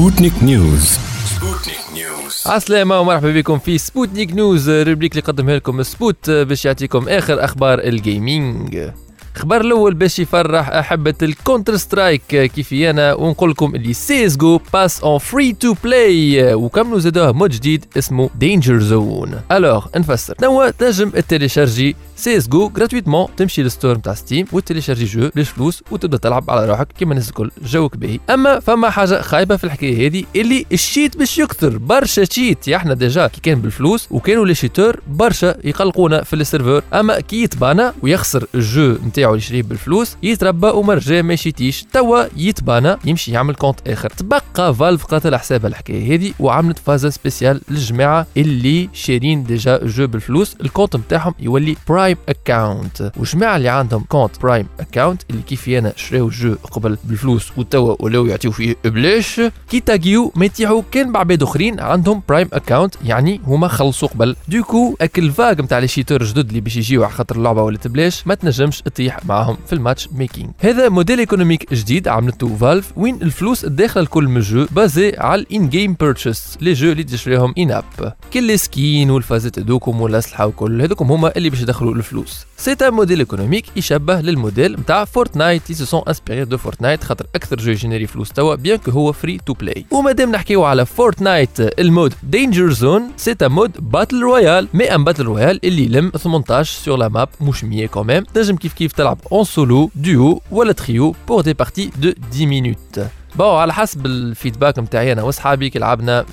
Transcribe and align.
Sputnik 0.00 0.42
News 0.42 0.98
Sputnik 1.36 1.78
News 1.94 2.42
عسلامة 2.46 3.00
ومرحبا 3.00 3.32
بكم 3.32 3.58
في 3.58 3.78
Sputnik 3.78 4.32
News 4.32 4.70
rubrique 4.70 5.12
اللي 5.12 5.22
قدمها 5.22 5.56
لكم 5.56 5.82
سبوت 5.82 6.30
باش 6.30 6.64
يعطيكم 6.64 7.08
آخر 7.08 7.44
أخبار 7.44 7.78
ال 7.78 7.94
gaming 7.94 8.90
الخبر 9.36 9.60
الأول 9.60 9.94
باش 9.94 10.18
يفرح 10.18 10.68
أحبة 10.68 11.14
ال 11.22 11.76
Counter-Strike 11.76 12.22
كيفي 12.28 12.90
أنا 12.90 13.14
ونقول 13.14 13.50
لكم 13.50 13.74
اللي 13.74 13.92
CS:GO 13.92 14.60
passe 14.72 15.00
en 15.00 15.18
free 15.18 15.52
to 15.52 15.74
play 15.84 16.54
وكملوا 16.54 16.98
زادوها 16.98 17.32
mode 17.32 17.50
جديد 17.50 17.84
اسمه 17.98 18.30
Danger 18.34 18.78
Zone 18.78 19.40
الوغ 19.52 19.86
نفسر. 19.96 20.34
توا 20.34 20.70
تنجم 20.70 21.10
télécharger 21.10 22.68
CS:GO 22.68 22.85
gratuitement 22.85 23.26
تمشي 23.36 23.62
لل 23.62 23.72
store 23.72 23.98
نتاع 23.98 24.14
Steam 24.14 24.46
و 24.52 24.56
télécharger 24.56 25.04
jeu 25.04 25.30
بلاش 25.34 25.48
فلوس 25.48 25.82
وتبدا 25.90 26.16
تلعب 26.16 26.50
على 26.50 26.66
روحك 26.66 26.92
كيما 26.92 27.12
الناس 27.12 27.28
الكل. 27.28 27.50
جوك 27.64 27.96
باهي. 27.96 28.20
أما 28.30 28.60
فما 28.60 28.90
حاجة 28.90 29.20
خايبة 29.20 29.56
في 29.56 29.64
الحكاية 29.64 30.08
هذه 30.08 30.24
اللي 30.36 30.66
ال 30.72 30.79
cheat 30.79 31.16
باش 31.16 31.38
يكثر. 31.38 31.78
برشا 31.78 32.24
cheat 32.24 32.68
يا 32.68 32.76
إحنا 32.76 32.94
déjà 32.94 33.26
كي 33.26 33.40
كان 33.40 33.60
بالفلوس 33.60 34.08
وكانوا 34.10 34.46
les 34.46 34.54
cheateurs 34.54 35.00
برشا 35.08 35.54
يقلقونا 35.64 36.22
في 36.22 36.36
ال 36.36 36.42
serveur 36.42 36.82
أما 36.94 37.20
كي 37.20 37.42
يتبانا 37.42 37.94
ويخسر 38.02 38.46
ال 38.54 38.65
jeu 38.65 38.96
نتاعو 39.06 39.30
اللي 39.30 39.44
يشريه 39.44 39.62
بالفلوس 39.62 40.16
يتربى 40.22 40.66
ومرجع 40.66 41.22
ما 41.22 41.34
يشيتيش. 41.34 41.84
توا 41.92 42.24
يتبانا 42.36 42.98
يمشي 43.04 43.32
يعمل 43.32 43.54
كونت 43.54 43.88
آخر. 43.88 44.10
تبقى 44.10 44.74
فالف 44.74 45.04
قاتل 45.04 45.36
حسابها 45.36 45.68
الحكاية 45.68 46.14
هذه 46.14 46.32
وعملت 46.40 46.78
فازا 46.78 47.10
سبيسيال 47.10 47.60
للجماعة 47.68 48.26
اللي 48.36 48.88
شارين 48.92 49.44
ديجا 49.44 49.80
جو 49.84 50.06
بالفلوس. 50.06 50.56
الكونت 50.60 50.96
نتاعهم 50.96 51.34
يولي 51.40 51.76
برايم 51.88 52.09
برايم 52.10 52.16
اكاونت 52.28 53.12
وجماعه 53.16 53.56
اللي 53.56 53.68
عندهم 53.68 54.04
كونت 54.08 54.40
برايم 54.40 54.66
اكاونت 54.80 55.22
اللي 55.30 55.42
كيف 55.42 55.68
أنا 55.68 55.92
شراو 55.96 56.28
جو 56.28 56.54
قبل 56.70 56.98
بالفلوس 57.04 57.52
وتوا 57.56 57.96
ولاو 58.00 58.26
يعطيو 58.26 58.50
فيه 58.50 58.76
بلاش 58.84 59.40
كي 59.70 59.80
تاجيو 59.80 60.32
ما 60.34 60.44
يتيحوا 60.44 60.82
كان 60.92 61.12
بعباد 61.12 61.42
اخرين 61.42 61.80
عندهم 61.80 62.22
برايم 62.28 62.48
اكاونت 62.52 62.94
يعني 63.04 63.40
هما 63.46 63.68
خلصوا 63.68 64.08
قبل 64.08 64.36
دوكو 64.48 64.96
اكل 65.00 65.30
فاق 65.30 65.60
نتاع 65.60 65.78
لي 65.78 65.88
شيتور 65.88 66.22
جدد 66.22 66.48
اللي 66.48 66.60
باش 66.60 66.76
يجيو 66.76 67.04
على 67.04 67.12
خاطر 67.12 67.36
اللعبه 67.36 67.62
ولات 67.62 67.86
بلاش 67.86 68.26
ما 68.26 68.34
تنجمش 68.34 68.82
تطيح 68.82 69.26
معاهم 69.26 69.56
في 69.66 69.72
الماتش 69.72 70.08
ميكينج 70.12 70.50
هذا 70.60 70.88
موديل 70.88 71.18
ايكونوميك 71.18 71.74
جديد 71.74 72.08
عملته 72.08 72.56
فالف 72.56 72.92
وين 72.96 73.22
الفلوس 73.22 73.64
الداخله 73.64 74.02
الكل 74.02 74.28
من 74.28 74.36
الجو 74.36 74.66
بازي 74.70 75.14
على 75.18 75.40
الان 75.40 75.68
جيم 75.68 75.96
بيرتشيس 76.00 76.58
لي 76.60 76.72
جو 76.72 76.92
اللي 76.92 77.04
تشريهم 77.04 77.54
ان 77.58 77.70
اب 77.70 78.14
كل 78.32 78.58
سكين 78.58 79.10
والفازات 79.10 79.58
هذوكم 79.58 80.00
والاسلحه 80.00 80.46
وكل 80.46 80.82
هذوكم 80.82 81.12
هما 81.12 81.32
اللي 81.36 81.50
باش 81.50 81.60
يدخلوا 81.60 81.94
الفلوس 82.00 82.46
c'est 82.56 82.72
un 82.72 82.92
modèle 82.94 83.18
économique 83.18 83.64
يشبه 83.76 84.20
للموديل 84.20 84.72
نتاع 84.72 85.04
Fortnite 85.04 85.62
اللي 85.70 85.86
s'est 85.86 85.98
inspiré 85.98 86.44
de 86.44 86.58
Fortnite 86.58 87.04
خاطر 87.04 87.26
أكثر 87.34 87.56
jeu 87.56 87.72
généré 87.72 88.06
فلوس 88.06 88.28
توا 88.32 88.54
bien 88.54 88.78
que 88.78 88.90
هو 88.90 89.12
free-to-play 89.12 89.86
ومادام 89.90 90.30
نحكيو 90.32 90.64
على 90.64 90.86
Fortnite 90.86 91.60
ال 91.60 91.71
mode 91.71 92.14
Danger 92.22 92.70
Zone 92.70 93.02
c'est 93.16 93.34
un 93.42 93.50
mode 93.50 93.90
battle 93.90 94.20
royale 94.20 94.68
mais 94.74 94.94
un 94.94 95.04
battle 95.04 95.24
royale 95.24 95.60
اللي 95.64 95.84
يلم 95.84 96.10
18 96.10 96.84
sur 96.84 96.96
la 96.98 97.08
map 97.08 97.28
مش 97.40 97.64
100 97.64 97.86
quand 97.86 98.07
même 98.07 98.24
تنجم 98.24 98.56
كيف 98.56 98.72
كيف 98.72 98.92
تلعب 98.92 99.18
en 99.32 99.44
solo 99.44 99.90
duo 99.94 100.42
ولا 100.50 100.72
trio 100.72 101.14
pour 101.28 101.40
des 101.40 101.52
parties 101.52 101.90
de 101.98 102.12
10 102.32 102.46
minutes 102.46 103.00
bon 103.36 103.46
على 103.56 103.72
حسب 103.72 104.06
ال 104.06 104.14
feedback 104.14 104.78
نتاعي 104.78 105.12
أنا 105.12 105.22
وأصحابي 105.22 105.70
كي 105.70 105.78
لعبنا 105.78 106.24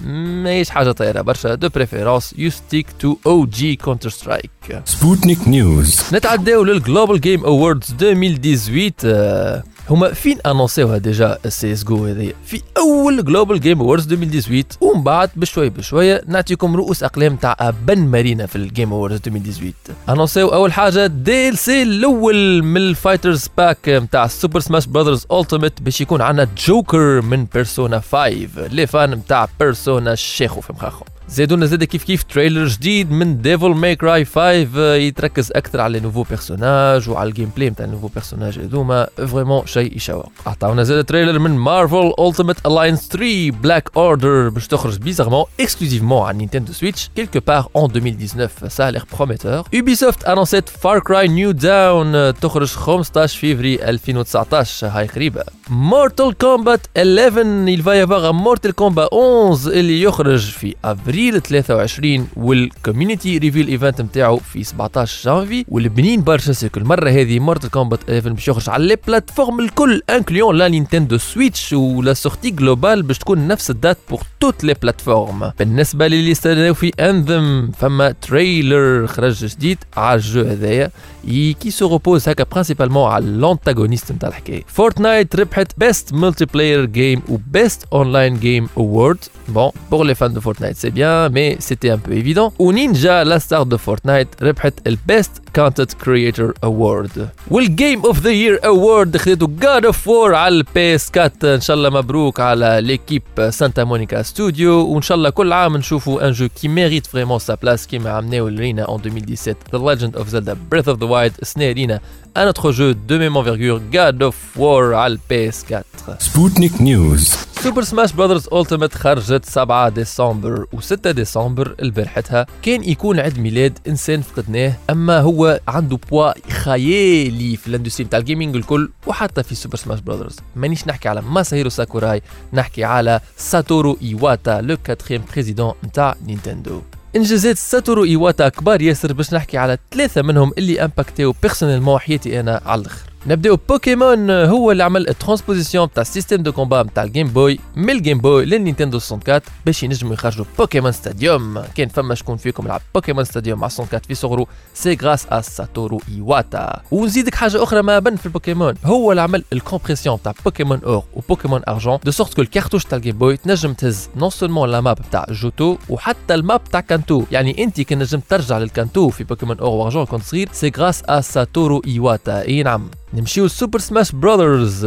ماهيش 0.44 0.70
حاجة 0.70 0.92
طايرة 0.92 1.22
برشا. 1.22 1.56
de 1.56 1.70
préférence 1.70 2.36
you 2.38 2.50
stick 2.50 2.88
to 3.00 3.18
OG 3.26 3.76
Counter-Strike 3.76 4.52
سبوتنيك 4.86 5.48
نيوز 5.48 6.02
نتعداو 6.14 6.64
لل 6.64 6.78
Global 6.78 7.22
Game 7.22 7.46
Awards 7.46 7.96
2018 8.02 9.62
هما 9.90 10.14
فين 10.14 10.38
أنونسيوها 10.46 10.98
déjà 10.98 11.38
ال 11.46 11.73
CS:GO 11.73 12.06
هذيا؟ 12.06 12.34
في 12.46 12.62
أول 12.78 13.26
Global 13.26 13.60
Game 13.60 13.80
Awards 13.80 14.14
2018 14.14 14.66
ومن 14.82 15.04
بعد 15.04 15.30
بشويه 15.36 15.70
بشوية 15.70 16.22
نعطيكم 16.28 16.76
رؤوس 16.76 17.04
أقلام 17.04 17.36
تاع 17.36 17.74
بن 17.86 18.00
مارينا 18.00 18.46
في 18.46 18.56
ال 18.56 18.63
Game 18.63 18.94
Awards 18.94 19.20
2018 19.28 19.74
أنونسيو 20.10 20.48
أول 20.48 20.73
حاجة 20.73 21.08
DLC 21.08 21.83
الأول 21.84 22.64
من 22.64 22.78
ال 22.78 22.85
Fighters 22.85 23.48
Pack 23.58 23.89
نتاع 23.89 24.28
Super 24.28 24.60
Smash 24.60 24.86
Bros. 24.86 25.26
Ultimate 25.32 25.82
باش 25.82 26.02
يكون 26.02 26.22
عندنا 26.22 26.48
جوكر 26.58 27.22
من 27.22 27.45
Persona 27.45 28.00
5 28.00 28.28
les 28.67 28.88
fans 28.88 29.11
نتاع 29.11 29.48
Persona 29.60 30.14
الشيخو 30.14 30.61
في 30.61 30.73
مخاخهم. 30.73 31.17
زادونا 31.30 31.65
زاد 31.65 31.83
كيف 31.83 32.04
كيف 32.04 32.23
trailer 32.23 32.67
جديد 32.67 33.11
من 33.11 33.42
Devil 33.42 33.70
May 33.70 33.95
Cry 33.95 34.26
5 34.26 34.95
يتركز 34.95 35.52
أكثر 35.52 35.82
على 35.82 35.99
nouveaux 36.00 36.23
personnages 36.23 37.10
وعلى 37.10 37.30
ال 37.30 37.52
gameplay 37.55 37.70
نتاع 37.70 37.86
nouveaux 37.86 38.08
personnages 38.08 38.60
هذوما. 38.60 39.08
vraiment 39.17 39.66
شيء 39.66 39.95
يشوق 39.95 40.32
عطاونا 40.45 40.83
زاد 40.83 41.05
trailer 41.05 41.39
من 41.39 41.52
Marvel 41.52 42.14
Ultimate 42.20 42.66
Alliance 42.66 43.08
3 43.08 43.52
Black 43.52 43.89
Order 43.98 44.50
باش 44.49 44.67
تخرج 44.67 44.98
bizarrement 44.98 45.45
exclusivement 45.60 46.28
على 46.27 46.37
Nintendo 46.38 46.73
Switch 46.73 47.10
quelque 47.16 47.39
part 47.48 47.70
en 47.76 47.92
2019 47.95 48.67
ça 48.67 48.92
a 48.92 48.94
l'air 48.94 49.04
prometteur 49.17 49.64
Ubisoft 49.64 50.30
انونسيت 50.30 50.70
Far 50.70 51.00
Cry 51.00 51.28
New 51.28 51.52
Dawn 51.52 52.33
تخرج 52.33 52.71
15 52.71 53.39
فيفري 53.39 53.89
2019 53.89 54.87
هاي 54.87 55.08
قريبه 55.08 55.43
Mortal 55.70 56.33
Kombat 56.38 56.88
11 56.98 57.67
il 57.67 57.82
va 57.82 57.95
y 57.95 58.00
avoir 58.00 58.23
un 58.26 58.33
Mortal 58.33 58.73
Kombat 58.73 59.08
11 59.11 59.72
اللي 59.72 60.02
يخرج 60.02 60.39
في 60.39 60.76
ابريل 60.86 61.42
23 61.42 62.28
وال 62.36 62.54
community 62.54 63.38
reveal 63.38 63.67
event 63.67 64.02
نتاعو 64.02 64.38
في 64.38 64.64
17 64.64 65.30
جانفي 65.32 65.66
والبنين 65.67 66.22
برشا 66.23 66.54
c'est 66.54 66.69
que 66.69 66.78
ال 66.78 66.82
المره 66.82 67.10
هذه 67.10 67.39
Mortal 67.39 67.70
Kombat 67.70 68.00
11 68.10 68.33
باش 68.33 68.48
يخرج 68.48 68.70
على 68.70 68.88
les 68.88 68.98
plateformes 69.08 69.60
الكل 69.60 70.02
incluant 70.10 70.55
la 70.55 70.67
Nintendo 70.67 71.17
Switch 71.17 71.73
و 71.73 71.87
la 71.87 72.14
sortie 72.14 72.50
globale 72.50 73.04
باش 73.04 73.17
تكون 73.17 73.48
نفس 73.48 73.70
ال 73.70 73.75
date 73.75 73.98
pour 74.10 74.22
toutes 74.39 74.64
les 74.64 74.73
plateformes 74.73 75.52
بالنسبة 75.60 76.08
للي 76.08 76.32
استناو 76.32 76.73
في 76.73 76.92
Anthem 77.00 77.72
فما 77.78 78.11
trailer 78.11 79.08
خرج 79.08 79.45
جديد 79.45 79.78
على 79.98 80.16
ال 80.16 80.22
jeu 80.22 80.42
هذايا 80.42 80.92
qui 81.28 81.72
se 81.72 81.88
repose 81.88 82.30
هكا 82.30 82.44
principalement 82.52 83.11
على 83.11 83.26
l'antagoniste 83.26 84.11
نتاع 84.11 84.30
الحكاية 84.30 84.64
Fortnite 84.67 85.36
ربحت 85.58 85.80
best 85.80 86.14
multiplayer 86.14 86.86
game 86.86 87.22
و 87.30 87.41
best 87.41 87.86
online 87.94 88.39
game 88.39 88.70
award 88.78 89.17
bon 89.48 89.72
pour 89.92 90.05
les 90.05 90.16
fans 90.16 90.33
de 90.33 90.42
Fortnite 90.42 90.78
c'est 90.78 90.89
bien 90.89 91.32
mais 91.32 91.55
c'était 91.60 91.94
un 91.94 92.00
peu 92.00 92.11
évident 92.11 92.52
و 92.60 92.70
Ninja 92.70 93.23
la 93.23 93.38
star 93.38 93.64
de 93.64 93.78
Fortnite 93.78 94.28
ربحت 94.42 94.73
ال 94.88 94.96
best 94.96 95.32
content 95.55 95.94
creator 95.94 96.54
award 96.64 97.30
وال 97.52 97.70
game 97.70 98.05
of 98.05 98.20
the 98.20 98.30
year 98.30 98.66
award 98.66 99.17
خذيته 99.18 99.48
God 99.60 99.86
of 99.86 100.08
War 100.08 100.36
على 100.36 100.56
ال 100.55 100.73
PS 100.73 101.10
quatre. 101.10 101.45
إن 101.46 101.62
شاء 101.62 101.78
الله 101.78 101.90
مبروك 101.90 102.40
على 102.40 102.80
l'équipe 102.82 103.23
Santa 103.50 103.83
Monica 103.83 104.22
Studio 104.22 104.86
وإن 104.88 105.02
شاء 105.02 105.18
الله 105.18 105.30
كل 105.30 105.54
عام 105.54 105.78
نشوفوا 105.78 106.28
un 106.28 106.32
jeu 106.32 106.48
qui 106.61 106.67
mérite 106.67 107.08
vraiment 107.08 107.39
sa 107.39 107.55
place 107.55 107.88
كيما 107.88 108.10
عملناه 108.10 108.50
لرينا 108.50 108.84
en 108.83 109.02
2017 109.06 109.56
The 109.73 109.89
Legend 109.89 110.16
of 110.17 110.28
Zelda 110.28 110.58
Breath 110.72 110.88
of 110.88 111.00
the 111.00 111.05
Wild 111.05 111.33
السنة 111.42 111.72
لينا 111.72 112.00
un 112.38 112.42
autre 112.45 112.72
jeu 112.72 112.92
de 112.92 113.17
même 113.17 113.38
envergure 113.38 113.82
God 113.92 114.23
of 114.23 114.36
War 114.58 114.94
على 114.94 115.14
ال 115.14 115.31
PS 115.31 115.66
4 115.72 115.84
سبوتنيك 116.20 116.82
نيوز 116.82 117.34
Super 117.64 117.83
Smash 117.83 118.14
Bros. 118.14 118.48
Ultimate 118.54 118.94
خرجت 118.96 119.46
7 119.46 119.90
ديسمبر 119.90 120.66
و6 120.76 120.94
ديسمبر 121.08 121.76
البارحتها 121.82 122.46
كان 122.62 122.84
يكون 122.84 123.20
عيد 123.20 123.40
ميلاد 123.40 123.80
إنسان 123.88 124.22
فقدناه 124.22 124.74
أما 124.90 125.20
هو 125.20 125.47
عنده 125.68 126.00
بوا 126.12 126.52
خيالي 126.52 127.58
في 127.58 127.68
ال 127.67 127.71
industrie 127.71 128.06
نتاع 128.06 128.19
ال 128.19 128.25
gaming 128.25 128.56
الكل 128.56 128.90
وحتى 129.08 129.44
في 129.44 129.56
Super 129.56 129.75
Smash 129.75 130.00
Bros. 130.00 130.36
مانيش 130.56 130.88
نحكي 130.88 131.10
على 131.10 131.22
ماساهيرو 131.22 131.69
ساكوراي 131.69 132.22
نحكي 132.54 132.84
على 132.84 133.19
ساتورو 133.38 133.98
ايواتا 134.02 134.62
le 134.62 134.78
quatrième 134.83 135.24
président 135.33 135.74
نتاع 135.84 136.16
Nintendo 136.25 136.81
انجازات 137.16 137.58
ساتورو 137.58 138.04
ايواتا 138.04 138.50
كبار 138.50 138.81
ياسر 138.81 139.13
باش 139.13 139.34
نحكي 139.34 139.58
على 139.58 139.78
ثلاثة 139.92 140.22
منهم 140.22 140.52
اللي 140.58 140.84
امباكتيو 140.84 141.36
personnellement 141.42 142.00
حياتي 142.00 142.40
أنا 142.40 142.62
على 142.66 142.81
الآخر. 142.81 143.06
نبداو 143.27 143.57
بوكيمون 143.69 144.30
هو 144.31 144.71
اللي 144.71 144.83
عمل 144.83 145.10
ال 145.10 145.15
transposition 145.15 145.92
تاع 145.92 146.01
ال 146.01 146.06
système 146.06 146.36
de 146.36 146.51
combat 146.51 146.83
نتاع 146.83 147.04
ال 147.04 147.08
Game 147.08 147.28
Boy 147.28 147.60
من 147.75 147.89
ال 147.89 147.95
Game 147.95 148.18
Boy 148.18 148.45
لل 148.45 148.56
Nintendo 148.56 148.98
64 148.98 149.42
باش 149.66 149.84
ينجموا 149.84 150.13
يخرجوا 150.13 150.46
Pokémon 150.60 150.92
Stadium. 150.92 151.64
كان 151.75 151.88
فما 151.88 152.16
شكون 152.16 152.38
فيكم 152.38 152.68
لعب 152.68 152.81
Pokémon 152.96 153.24
Stadium 153.24 153.60
مع 153.60 153.68
64 153.68 154.00
في 154.07 154.16
صغره 154.16 154.48
c'est 154.74 154.98
grâce 155.02 155.28
à 155.31 155.42
ساتورو 155.42 156.02
إيواتا. 156.16 156.81
ونزيدك 156.92 157.36
حاجة 157.36 157.63
أخرى 157.63 157.81
ما 157.81 158.00
بن 158.00 158.16
في 158.16 158.25
البوكيمون 158.25 158.74
هو 158.86 159.12
اللي 159.12 159.22
عمل 159.22 159.44
ال 159.54 159.59
compression 159.59 160.22
تاع 160.24 160.34
Pokémon 160.46 160.80
Or 160.86 161.04
و 161.14 161.19
Pokémon 161.19 161.62
Argent 161.68 162.00
de 162.06 162.12
sorte 162.12 162.34
que 162.34 162.42
ال 162.42 162.46
cartouche 162.46 162.86
تاع 162.86 162.98
ال 162.98 163.02
Game 163.02 163.18
Boy 163.18 163.38
تنجم 163.38 163.74
تهز 163.74 164.10
non 164.16 164.30
seulement 164.30 164.72
la 164.72 164.81
map 164.81 165.00
تاع 165.12 165.25
Johto 165.30 165.78
وحتى 165.90 166.36
ال 166.36 166.43
map 166.43 166.64
تاع 166.63 166.80
Kanto. 166.80 167.24
يعني 167.31 167.63
انت 167.63 167.81
كي 167.81 167.96
نجم 167.96 168.19
ترجع 168.19 168.57
لل 168.58 168.72
Kanto 168.72 169.10
في 169.10 169.24
Pokémon 169.24 169.60
Or 169.60 169.69
و 169.69 169.75
Argent 169.75 170.06
كنت 170.06 170.24
صغير 170.24 170.50
c'est 170.52 170.72
grâce 170.78 171.04
à 171.04 171.22
ساتورو 171.22 171.81
إيواتا. 171.88 172.42
إي 172.42 172.63
نعم. 172.63 172.90
نمشيو 173.18 173.46
ل 173.46 173.51
Super 173.51 173.80
Smash 173.80 174.12
Bros. 174.12 174.86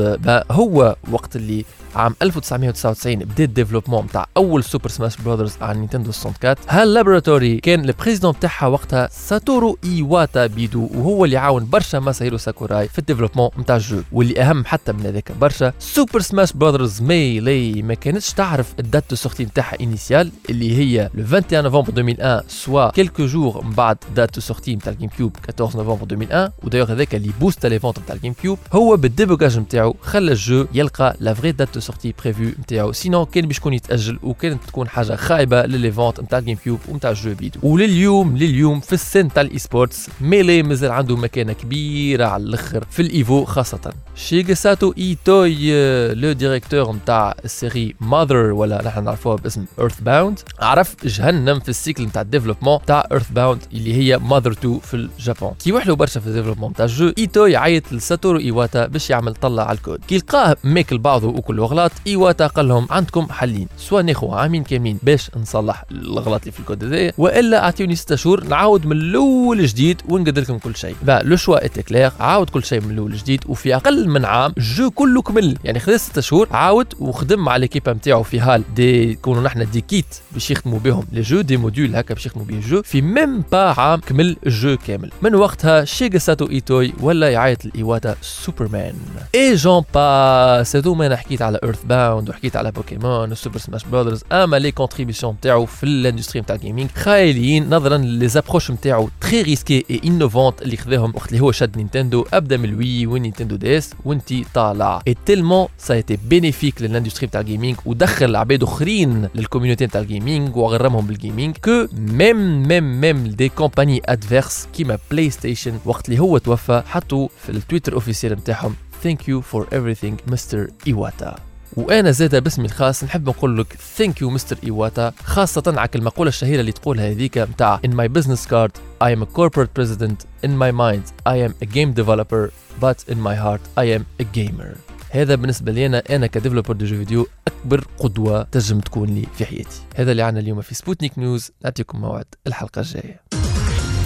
هو 0.51 0.97
وقت 1.13 1.37
اللي 1.37 1.65
عام 1.95 2.15
1999 2.23 3.17
بدأ 3.17 3.45
ال 3.45 3.49
développement 3.49 4.05
نتاع 4.05 4.27
أول 4.37 4.65
Super 4.65 4.89
Smash 4.89 5.17
Bros. 5.17 5.55
على 5.61 5.79
Nintendo 5.79 6.11
64 6.11 6.57
HAL 6.69 6.90
Laboratory 6.90 7.61
كان 7.61 7.85
ال 7.85 7.89
président 7.89 8.31
نتاعها 8.31 8.67
وقتها 8.67 9.09
ساتورو 9.13 9.79
إيواتا 9.85 10.47
بيدو 10.47 10.89
وهو 10.95 11.25
اللي 11.25 11.37
عاون 11.37 11.67
برشا 11.71 11.97
ماساهيرو 11.99 12.37
ساكوراي 12.37 12.89
في 12.89 12.99
ال 12.99 13.02
développement 13.02 13.51
نتاع 13.59 13.77
ال 13.77 13.82
jeu. 13.82 14.03
واللي 14.13 14.43
أهم 14.43 14.65
حتى 14.65 14.93
من 14.93 15.07
هذاك 15.07 15.33
برشا 15.41 15.73
Super 15.79 16.21
Smash 16.21 16.53
Bros. 16.53 17.03
Melee 17.03 17.83
ما 17.83 17.95
كانتش 17.95 18.33
تعرف 18.33 18.75
ال 18.79 18.84
date 18.84 19.05
de 19.11 19.17
sortie 19.17 19.45
نتاعها 19.45 19.81
initiale 19.81 20.31
اللي 20.51 20.77
هي 20.77 21.11
le 21.15 21.25
21 21.33 21.63
نوفمبر 21.65 21.89
2001 21.89 22.45
soit 22.49 22.91
quelques 22.91 23.27
jours 23.27 23.65
من 23.65 23.71
بعد 23.71 23.97
date 24.17 24.35
de 24.35 24.41
sortie 24.41 24.77
نتاع 24.77 24.93
ال 24.93 25.09
GameCube 25.09 25.37
14 25.49 25.79
نوفمبر 25.79 26.03
2001 26.03 26.53
ودايوغ 26.63 26.93
هذاك 26.93 27.15
اللي 27.15 27.31
booste 27.41 27.67
les 27.67 27.79
ventes 27.79 27.99
نتاع 27.99 28.15
ال 28.15 28.33
GameCube 28.33 28.59
هو 28.73 28.97
بال 28.97 29.09
débogage 29.09 29.59
نتاعو 29.59 29.97
خلى 30.03 30.33
ال 30.33 30.41
jeu 30.41 30.67
يلقى 30.75 31.17
la 31.21 31.35
vraie 31.35 31.53
date 31.53 31.80
de 31.81 31.87
sortie 31.87 32.15
prévue 32.23 32.43
نتاعو 32.43 32.93
sinon 32.93 33.27
كان 33.27 33.47
باش 33.47 33.59
يكون 33.59 33.73
يتاجل 33.73 34.19
وكانت 34.23 34.65
تكون 34.65 34.89
حاجة 34.89 35.17
خايبه 35.17 35.63
ل 35.63 35.70
les 35.70 35.93
ventes 35.93 36.21
نتاع 36.21 36.39
ال 36.39 36.57
GameCube 36.57 36.81
ونتاع 36.89 37.11
ال 37.11 37.17
jeu 37.17 37.35
بيدو 37.35 37.61
ولليوم 37.63 38.37
لليوم 38.37 38.81
في 38.81 38.93
ال 38.93 38.99
scène 38.99 39.29
تاع 39.29 39.43
ال 39.43 39.59
esports 39.59 40.09
Melee 40.21 40.63
مازال 40.63 40.91
عنده 40.91 41.17
مكانه 41.17 41.53
كبيره 41.53 42.25
على 42.25 42.43
الآخر 42.43 42.85
في 42.91 43.03
ال 43.03 43.13
EVO 43.13 43.45
خاصه 43.45 43.93
شيغاساتو 44.15 44.95
ايتوي 44.99 45.73
le 46.15 46.33
directeur 46.33 46.93
نتاع 46.93 47.35
ال 47.45 47.53
série 47.53 47.95
Mother 48.01 48.37
ولا 48.37 48.83
نحن 48.85 49.05
نعرفوها 49.05 49.37
باسم 49.37 49.65
EarthBound 49.79 50.39
عرف 50.59 50.97
جهنم 51.05 51.61
في 51.61 51.69
ال 51.69 51.75
cycle 51.75 52.03
نتاع 52.03 52.23
ال 52.23 52.27
développement 52.27 52.79
تاع 52.87 53.09
EarthBound 53.13 53.61
اللي 53.73 53.95
هي 53.95 54.19
Mother 54.19 54.51
2 54.51 54.79
في 54.79 54.95
ال 54.95 55.05
Japon 55.05 55.53
كي 55.65 55.73
وحلو 55.73 55.97
برشا 55.97 56.21
في 56.21 56.27
ال 56.27 56.30
développement 56.30 56.73
تاع 56.73 56.85
ال 56.85 56.92
jeu 56.92 57.13
ايتوي 57.19 57.57
عيط 57.57 57.93
لساتورو 57.93 58.39
ايواتا 58.39 58.87
باش 58.87 59.11
يعمل 59.11 59.35
طلع 59.35 59.63
على 59.63 59.79
الكود 59.79 60.01
كي 60.09 60.19
لقاه 60.19 60.57
ماكل 60.65 60.99
بعضه 60.99 61.29
وكل 61.29 61.61
غلط 61.71 61.93
ايواتا 62.07 62.47
قال 62.47 62.69
لهم 62.69 62.87
عندكم 62.91 63.27
حلين. 63.31 63.69
soit 63.79 64.03
ناخذ 64.03 64.31
عامين 64.31 64.65
كاملين 64.65 64.99
باش 65.03 65.31
نصلح 65.37 65.85
الغلط 65.91 66.41
اللي 66.41 66.53
في 66.53 66.61
الكود 66.61 66.85
هذايا. 66.85 67.13
وإلا 67.19 67.65
أعطيوني 67.65 67.97
6 67.97 68.17
شهور 68.17 68.45
نعاود 68.45 68.87
من 68.87 68.93
الأول 68.97 69.67
جديد 69.67 70.03
ونقد 70.09 70.39
لكم 70.39 70.59
كل 70.59 70.77
شيء. 70.77 70.97
le 71.07 71.37
choix 71.37 71.65
était 71.65 71.83
clair 71.83 72.13
عاود 72.21 72.51
كل 72.51 72.65
شيء 72.65 72.81
من 72.81 72.91
الأول 72.91 73.17
جديد 73.17 73.41
وفي 73.47 73.77
أقل 73.77 74.09
من 74.09 74.25
عام 74.25 74.53
ال 74.59 74.67
jeu 74.67 74.91
كله 74.91 75.23
كمل. 75.23 75.59
يعني 75.65 75.81
خذ 75.81 75.97
6 75.97 76.21
شهور 76.21 76.49
عاود 76.51 76.95
وخدم 77.01 77.45
مع 77.45 77.57
l'équipe 77.57 77.93
نتاعو 77.93 78.23
في 78.23 78.41
حال 78.41 78.63
دي 78.75 79.15
كونوا 79.15 79.43
نحن 79.43 79.71
des 79.71 79.81
kits 79.81 80.15
باش 80.33 80.51
يخدموا 80.51 80.79
بهم. 80.79 81.05
les 81.13 81.21
jeux 81.21 81.41
des 81.41 81.57
modules 81.57 81.97
هكا 81.97 82.15
باش 82.15 82.27
يخدموا 82.27 82.47
به 82.47 82.55
ال 82.55 82.60
jeu. 82.60 82.83
في 82.83 83.03
même 83.03 83.41
pas 83.53 83.59
عام 83.59 84.01
كمل 84.01 84.37
ال 84.47 84.54
jeu 84.54 84.77
كامل. 84.87 85.11
من 85.23 85.35
وقتها 85.35 85.85
شيغا 85.85 86.19
ساتو 86.19 86.47
ايتوي 86.47 86.93
ولا 87.01 87.31
يعيط 87.31 87.65
لإيواتا 87.65 88.17
سوبرمان 88.23 88.95
et 89.35 89.55
j'en 89.55 89.85
passe 89.95 90.77
هذوما 90.77 91.07
أنا 91.07 91.17
حكيت 91.17 91.43
على 91.43 91.60
EarthBound 91.65 92.29
وحكيت 92.29 92.57
على 92.57 92.71
Pokémon 92.73 93.33
و 93.33 93.37
Super 93.37 93.59
Smash 93.59 93.85
Brothers 93.85 94.23
أما 94.33 94.57
les 94.57 94.73
contributions 94.73 95.35
نتاعو 95.35 95.67
في 95.67 95.85
ال 95.85 95.91
industry 95.91 96.41
نتاع 96.43 96.57
ال 96.57 96.62
gaming 96.62 96.91
خياليين 96.91 97.71
نظرا 97.71 97.97
ل 97.97 98.29
les 98.29 98.39
approches 98.39 98.71
نتاعو 98.71 99.09
très 99.21 99.43
risquées 99.43 99.85
et 99.91 100.01
innovantes 100.05 100.63
اللي 100.63 100.77
خذاهم 100.77 101.13
وقت 101.15 101.29
اللي 101.29 101.41
هو 101.41 101.53
شد 101.53 101.77
Nintendo 101.77 102.27
ابدا 102.33 102.57
من 102.57 102.65
ال 102.65 103.07
Wii 103.07 103.18
وال 103.18 103.26
Nintendo 103.26 103.57
DS 103.57 103.95
وانتي 104.05 104.45
طالع. 104.55 105.03
et 105.09 105.17
tellement 105.27 105.67
ça 105.79 105.95
était 105.95 106.19
bénéfique 106.29 106.83
لل 106.83 106.92
industry 106.92 107.27
نتاع 107.27 107.41
ال 107.41 107.46
gaming 107.46 107.77
ودخل 107.87 108.37
عباد 108.37 108.63
أخرين 108.63 109.29
لل 109.35 109.44
community 109.44 109.87
نتاع 109.87 110.01
ال 110.01 110.09
gaming 110.09 110.57
وغرمهم 110.57 111.07
بال 111.07 111.19
gaming 111.19 111.57
que 111.57 111.87
même 111.93 112.69
même 112.69 113.01
même 113.01 113.27
des 113.27 113.49
compagnies 113.49 114.03
adverses 114.05 114.69
كيما 114.73 114.99
PlayStation 115.11 115.79
وقت 115.85 116.09
اللي 116.09 116.21
هو 116.21 116.39
توفى 116.39 116.83
حطوا 116.87 117.29
في 117.43 117.51
ال 117.51 117.56
Twitter 117.56 117.95
officiel 117.95 118.33
نتاعهم 118.33 118.75
thank 119.03 119.29
you 119.29 119.41
for 119.41 119.67
everything 119.67 120.31
Mister 120.33 120.69
Iwata 120.87 121.50
وأنا 121.77 122.11
زاده 122.11 122.39
باسمي 122.39 122.67
الخاص 122.67 123.05
نحب 123.05 123.29
نقول 123.29 123.59
لك 123.59 123.77
thank 123.97 124.21
you 124.23 124.31
Mister 124.31 124.59
Iwata 124.65 125.13
خاصة 125.25 125.63
على 125.67 125.89
المقولة 125.95 126.29
الشهيرة 126.29 126.61
اللي 126.61 126.73
تقولها 126.73 127.11
هذيك 127.11 127.39
نتاع 127.39 127.81
in 127.87 127.91
my 127.91 128.09
business 128.19 128.47
card 128.51 128.71
I 129.05 129.17
am 129.17 129.23
a 129.23 129.27
corporate 129.39 129.75
president 129.79 130.27
in 130.47 130.51
my 130.51 130.71
mind 130.73 131.05
I 131.29 131.37
am 131.47 131.53
a 131.63 131.67
game 131.67 131.93
developer 132.03 132.51
but 132.81 133.05
in 133.13 133.19
my 133.21 133.35
heart 133.35 133.63
I 133.79 133.85
am 133.99 134.03
a 134.23 134.25
gamer. 134.39 134.77
هذا 135.11 135.35
بالنسبة 135.35 135.73
لي 135.73 135.87
أنا 135.87 136.03
أنا 136.11 136.27
ك 136.27 136.31
développeur 136.31 136.73
de 136.73 136.87
jeux 136.87 136.97
vidéo 136.97 137.27
أكبر 137.49 137.85
قدوة 137.99 138.43
تنجم 138.43 138.81
تكون 138.81 139.09
لي 139.09 139.27
في 139.39 139.45
حياتي. 139.45 139.81
هذا 139.97 140.11
اللي 140.11 140.23
عنا 140.23 140.41
اليوم 140.41 140.61
في 140.61 140.75
Sputnik 140.75 141.19
News 141.19 141.51
نعطيكم 141.65 142.01
موعد 142.01 142.25
الحلقة 142.47 142.81
الجاية. 142.81 143.21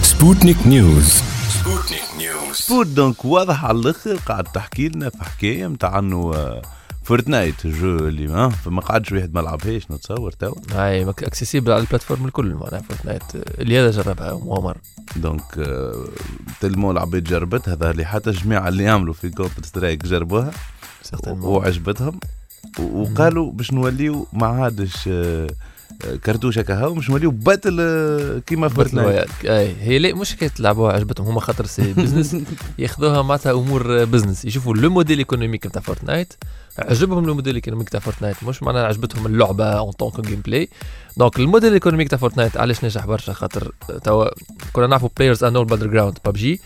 Sputnik 0.01 0.67
News 0.67 1.13
Sputnik 1.49 2.01
News 2.17 2.55
سبوت 2.55 2.87
donc 2.87 3.25
واضح 3.25 3.65
على 3.65 3.77
الآخر 3.79 4.15
قاعد 4.15 4.43
تحكي 4.43 4.87
لنا 4.89 5.09
في 5.09 5.23
حكاية 5.23 5.67
نتاع 5.67 5.99
إنه 5.99 6.33
آه، 6.35 6.61
Fortnite 7.05 7.65
ال 7.65 7.73
jeu 7.73 7.97
اللي 7.97 8.27
ما 8.27 8.49
فما 8.49 8.81
قعدش 8.81 9.11
واحد 9.11 9.33
ما 9.33 9.39
لعبهاش 9.39 9.91
نتصور 9.91 10.31
توا 10.31 10.55
هاي 10.71 11.09
accessible 11.09 11.71
على 11.71 11.81
ال 11.81 11.85
plateformes 11.85 12.25
الكل 12.25 12.53
معناها 12.53 12.81
Fortnite 12.81 13.23
اللي 13.35 13.79
هذا 13.79 13.91
جربها 13.91 14.31
وعمر 14.31 14.77
donc 15.15 15.57
آه، 15.57 16.07
tellement 16.61 16.91
العباد 16.91 17.23
جربتها 17.23 17.75
ظهر 17.75 17.95
لي 17.95 18.05
حتى 18.05 18.29
الجماعه 18.29 18.67
اللي 18.67 18.83
يعملوا 18.83 19.13
في 19.13 19.29
Counter-Strike 19.29 20.05
جربوها 20.05 20.51
وعجبتهم 21.23 22.19
وقالوا 22.79 23.51
باش 23.51 23.73
نوليو 23.73 24.27
ما 24.33 24.47
عادش 24.47 25.07
آه، 25.07 25.47
آه، 25.47 25.49
كرتوشه 26.23 26.61
كهو 26.61 26.93
باش 26.93 27.09
نوليو 27.09 27.31
battle 27.31 27.77
آه، 27.79 28.39
كيما 28.39 28.67
battle. 28.67 28.75
Fortnite 28.75 29.07
royale 29.07 29.29
أي 29.45 29.75
هي 29.81 29.99
لا 29.99 30.13
مش 30.15 30.31
حكاية 30.33 30.51
لعبوها 30.59 30.93
عجبتهم. 30.93 31.27
هما 31.27 31.39
خاطر 31.39 31.65
c'est 31.65 31.93
business 31.93 32.35
ياخذوها 32.79 33.21
معناتها 33.21 33.51
أمور 33.51 34.05
business 34.05 34.45
يشوفوا 34.45 34.73
le 34.75 34.89
modèle 34.89 35.17
économique 35.17 35.67
نتاع 35.67 35.81
Fortnite 35.81 36.33
عجبهم 36.79 37.25
le 37.25 37.33
modèle 37.33 37.55
économique 37.55 37.89
تاع 37.89 37.99
Fortnite 37.99 38.43
مش 38.43 38.63
معناها 38.63 38.85
عجبتهم 38.85 39.25
اللعبة 39.25 39.65
en 39.65 39.91
tant 39.91 40.08
que 40.08 40.21
gameplay 40.21 40.69
donc 41.17 41.39
ال 41.39 41.44
modèle 41.44 41.73
économique 41.73 42.09
تاع 42.09 42.17
Fortnite 42.19 42.57
علاش 42.57 42.85
نجح 42.85 43.05
برشا؟ 43.05 43.33
خاطر 43.33 43.71
توا 44.03 44.25
كنا 44.73 44.87
نعرفوا 44.87 45.09
PlayerUnknown's 45.17 45.65
Battlegrounds 45.65 46.17
PUBG 46.25 46.61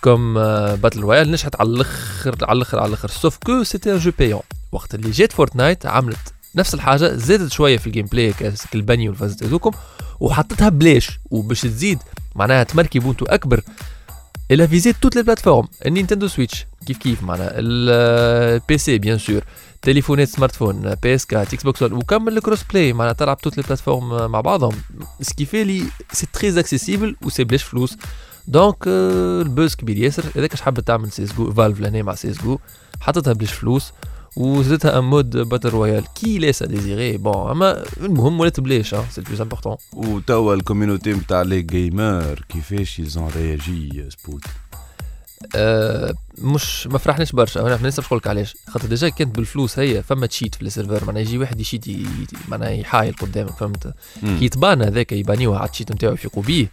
comme 0.00 0.34
battle 0.74 1.00
royale 1.00 1.30
نجحت 1.30 1.60
على 1.60 1.68
الأخر 1.68 2.36
على 2.42 2.56
الأخر 2.56 2.78
على 2.78 2.88
الأخر. 2.88 3.08
sauf 3.08 3.36
que 3.36 3.62
c'était 3.62 3.92
un 3.92 3.98
jeu 3.98 4.12
payant 4.18 4.40
وقت 4.72 4.94
اللي 4.94 5.10
جات 5.10 5.32
Fortnite 5.32 5.86
عملت 5.86 6.32
نفس 6.56 6.74
الحاجة 6.74 7.16
زادت 7.16 7.52
شوية 7.52 7.76
في 7.76 7.86
ال 7.86 8.06
gameplay 8.06 8.32
كاسك 8.32 8.74
البني 8.74 9.08
والفازات 9.08 9.42
هذوكم 9.42 9.70
وحطتها 10.20 10.68
بلاش 10.68 11.20
وباش 11.30 11.60
تزيد 11.60 11.98
معناها 12.34 12.62
تمركي 12.62 12.98
بونتو 12.98 13.24
أكبر. 13.24 13.62
إلى 14.50 14.68
فيزيت 14.68 14.96
toutes 14.96 15.16
les 15.16 15.22
plateformes 15.22 15.68
ال 15.86 15.91
Nintendo 15.91 16.28
Switch. 16.28 16.66
كيف 16.86 16.98
كيف؟ 16.98 17.22
معناها 17.22 17.52
ال 17.54 18.78
PC 18.78 18.98
bien 18.98 19.18
sûr. 19.18 19.44
تليفونات 19.82 20.28
smartphone 20.28 20.94
PS 21.02 21.26
4 21.32 21.42
Xbox 21.42 21.82
وكمل 21.82 22.36
ال 22.36 22.62
cross-play 22.62 22.92
معناها 22.92 23.12
تلعب 23.12 23.38
toutes 23.38 23.56
les 23.56 23.62
plateformes 23.62 24.30
مع 24.30 24.40
بعضهم. 24.40 24.74
ce 25.20 25.30
qui 25.30 25.44
fait 25.44 25.64
les 25.64 26.26
c'est 26.32 26.48
très 26.48 26.60
accessible 26.60 27.16
و 27.22 27.26
c'est 27.26 27.44
بلاش 27.44 27.62
فلوس 27.62 27.96
donc 28.48 28.76
ال 28.86 29.04
buzz 29.04 29.74
كبير 29.74 29.98
ياسر 29.98 30.24
هذاك 30.36 30.54
حبت 30.54 30.86
تعمل 30.86 31.12
CS:GO 31.12 31.52
Valve 31.52 31.80
لهنا 31.80 32.02
مع 32.02 32.14
سيس 32.14 32.42
جو 32.42 32.58
حطتها 33.00 33.32
بلاش 33.32 33.52
فلوس 33.52 33.92
وزدتها 34.36 34.98
un 34.98 35.04
mode 35.04 35.36
battle 35.36 35.68
royale 35.68 36.04
qui 36.14 36.38
laisse 36.38 36.62
désirer 36.62 37.16
bon 37.16 37.50
أما 37.50 37.84
المهم 38.00 38.40
ولات 38.40 38.60
بلاش 38.60 38.94
c'est 38.94 39.18
ال 39.18 39.22
plus 39.22 39.40
important 39.40 39.76
وتوا 39.92 40.54
ال 40.54 40.60
community 40.60 41.12
نتاع 41.12 41.42
لي 41.42 41.62
جيمر 41.62 42.44
كيفاش 42.48 42.98
ils 42.98 43.13
ont 43.13 43.28
réagi 43.36 44.08
سبوت؟ 44.10 44.42
آه، 45.56 46.14
مش 46.38 46.86
ما 46.86 46.98
فرحناش 46.98 47.32
برشا. 47.32 47.60
أنا 47.60 47.76
ما 47.76 47.92
نقول 47.98 48.18
لك 48.18 48.26
علاش. 48.26 48.56
خاطر 48.68 48.88
déjà 48.88 49.08
كانت 49.08 49.36
بالفلوس 49.36 49.78
هي 49.78 50.02
فما 50.02 50.26
cheat 50.26 50.54
في 50.54 50.62
ال 50.62 50.67
serveur. 50.67 51.04
معناها 51.04 51.22
يجي 51.22 51.38
واحد 51.38 51.60
ي 51.60 51.64
cheat 51.64 51.84
معناها 52.48 52.70
يحايل 52.70 53.14
قدامك 53.14 53.50
فهمت؟ 53.50 53.94
كي 54.20 54.44
يتبان 54.44 54.82
هذاك 54.82 55.12
يبانيوه 55.12 55.58
على 55.58 55.66
ال 55.66 55.70
cheat 55.70 55.92
نتاعو 55.92 56.12
يفيقوا 56.12 56.42
بيه. 56.42 56.70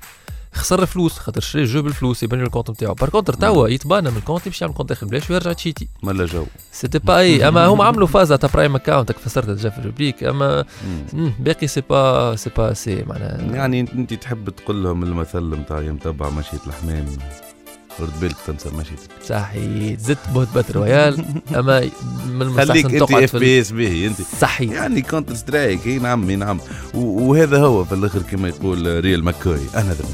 خسر 0.53 0.85
فلوس 0.85 1.19
خاطر 1.19 1.41
شري 1.41 1.61
ال 1.61 1.66
jeu 1.66 1.81
بالفلوس 1.81 2.23
يبان 2.23 2.39
له 2.39 2.45
ال 2.45 2.49
compte 2.49 2.69
نتاعو. 2.69 2.93
par 2.93 3.09
contre 3.09 3.33
توا 3.33 3.67
يتبان 3.67 4.03
من 4.03 4.17
ال 4.17 4.22
compte 4.22 4.47
يمشي 4.47 4.63
يعمل 4.63 4.75
compte 4.75 4.91
اخر 4.91 5.07
بلاش 5.07 5.31
ويرجع 5.31 5.53
ت 5.53 5.57
cheati. 5.58 5.87
ملا 6.03 6.25
jeu 6.25 6.45
سيتي 6.71 6.99
با 6.99 7.19
اي 7.19 7.47
أما 7.47 7.65
هم 7.65 7.81
عملوا 7.81 8.07
فازا 8.07 8.35
تاع 8.35 8.49
برايم 8.53 8.75
اكاونت 8.75 9.11
فسرتها 9.11 9.53
ديجا 9.53 9.69
في 9.69 9.77
الروبريك 9.77 10.23
اما 10.23 10.65
باقي 11.39 11.67
سي 11.67 11.81
با 11.89 12.35
سي 12.35 12.49
با 12.57 12.73
سي 12.73 13.03
معناها. 13.03 13.55
يعني 13.55 13.79
أنت 13.79 14.13
تحب 14.13 14.49
تقول 14.49 14.83
لهم 14.83 15.03
المثل 15.03 15.55
نتاع 15.55 15.81
يمتبع 15.81 16.29
مشية 16.29 16.59
الحمام. 16.67 17.05
رد 18.01 18.19
بالك 18.21 18.35
تنسى 18.47 18.69
مشية 18.69 18.95
صحي 19.27 19.97
زدت 19.97 20.17
بوت 20.33 20.47
باتل 20.55 20.73
رويال. 20.73 21.25
أما 21.55 21.89
من 22.29 22.53
خليك 22.57 22.85
أنت 22.85 22.95
تقعد 22.95 23.23
اف 23.23 23.35
بي 23.35 23.61
اس 23.61 23.71
به 23.71 24.07
أنت. 24.07 24.17
صحي 24.41 24.65
يعني 24.65 25.01
كونتر 25.01 25.35
سترايك 25.35 25.87
إي 25.87 25.99
نعم 25.99 26.29
إي 26.29 26.35
نعم. 26.35 26.59
و- 26.93 26.99
وهذا 27.31 27.57
هو 27.57 27.85
في 27.85 27.95
الآخر 27.95 28.19
كما 28.21 28.47
يقول 28.49 28.99
ريال 29.03 29.23
ماكوي. 29.23 29.59
أنا 29.75 29.93
ذا 29.93 30.05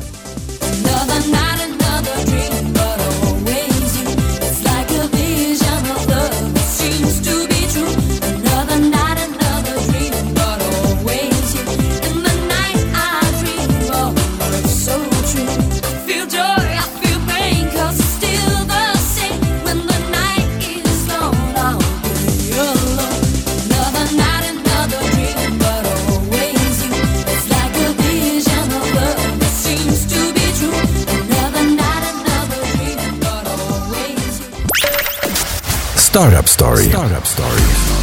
Startup 36.15 36.47
Story. 36.47 36.83
Startup 36.91 37.27
Story. 37.27 37.94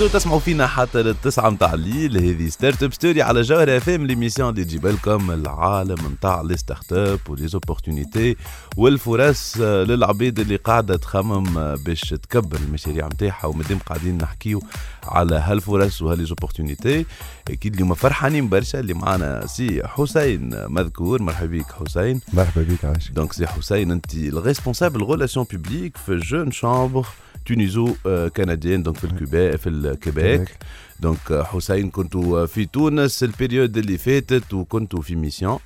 بزو 0.00 0.08
تسمعوا 0.08 0.40
فينا 0.40 0.66
حتى 0.66 1.02
للتسعة 1.02 1.50
متاع 1.50 1.74
الليل. 1.74 2.16
هذه 2.16 2.48
Startup 2.48 2.92
Story 2.92 3.22
على 3.22 3.42
جوهر 3.42 3.76
اف 3.76 3.88
ام 3.88 4.06
l'émission 4.06 4.48
اللي 4.50 4.64
تجيب 4.64 4.86
لكم 4.86 5.30
العالم 5.30 6.12
نتاع 6.12 6.40
les 6.40 6.56
startups 6.56 6.92
و 6.92 7.18
les 7.28 7.48
opportunités 7.48 8.36
والفرص 8.76 9.56
للعبيد 9.60 10.38
اللي 10.38 10.56
قاعدة 10.56 10.96
تخمم 10.96 11.74
باش 11.74 12.00
تكبر 12.00 12.58
المشاريع 12.58 13.06
نتاعها 13.06 13.46
ومادام 13.46 13.78
قاعدين 13.78 14.18
نحكيو 14.18 14.62
على 15.04 15.36
هالفرص 15.36 16.02
وهال 16.02 16.24
les 16.24 16.40
opportunités 16.40 17.06
أكيد 17.50 17.74
اليوم 17.74 17.94
فرحانين 17.94 18.48
برشا. 18.48 18.80
اللي 18.80 18.94
معنا 18.94 19.46
سي 19.46 19.82
حسين 19.86 20.50
مذكور. 20.72 21.22
مرحبا 21.22 21.58
بك 21.58 21.72
حسين. 21.72 22.20
مرحبا 22.32 22.62
بك 22.62 22.84
عايش 22.84 23.10
donc 23.10 23.32
سي 23.32 23.46
حسين 23.46 23.90
انت 23.90 24.14
ال 24.14 24.21
responsable 24.21 25.02
relations 25.10 25.46
publiques 25.52 25.96
في 25.96 26.16
Jeune 26.16 26.50
Chambre 26.50 27.06
tuniso-canadienne 27.46 28.82
donc 28.82 28.96
في 28.96 29.04
الكوبا 29.04 29.56
في 29.56 29.68
الكيبيك 29.68 30.56
donc 31.00 31.32
آه، 31.32 31.42
حسين 31.42 31.90
كنتوا 31.90 32.46
في 32.46 32.66
تونس 32.66 33.22
ال 33.22 33.29
période 33.29 33.76
اللي 33.76 33.98
فاتت 33.98 34.54
وكنتوا 34.54 35.02
في 35.02 35.16
mission 35.16 35.58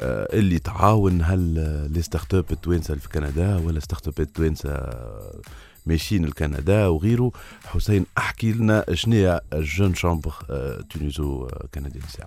آه، 0.00 0.28
اللي 0.36 0.58
تعاون 0.58 1.22
هال 1.22 1.40
les 1.92 2.02
startups 2.02 2.44
التوانسة 2.50 2.94
في 2.94 3.08
كندا 3.08 3.56
ولا 3.56 3.80
startups 3.80 4.14
التوانسة 4.20 4.70
آه، 4.70 5.40
ماشيين 5.86 6.26
لكندا 6.26 6.86
وغيره. 6.86 7.32
حسين 7.66 8.06
احكي 8.18 8.52
لنا 8.52 8.84
شنو 8.92 9.14
هي 9.14 9.40
ال 9.52 9.94
Jeune 9.94 10.32
Chambre 10.90 11.48
tuniso-canadienne 11.74 12.02
ساعة. 12.08 12.26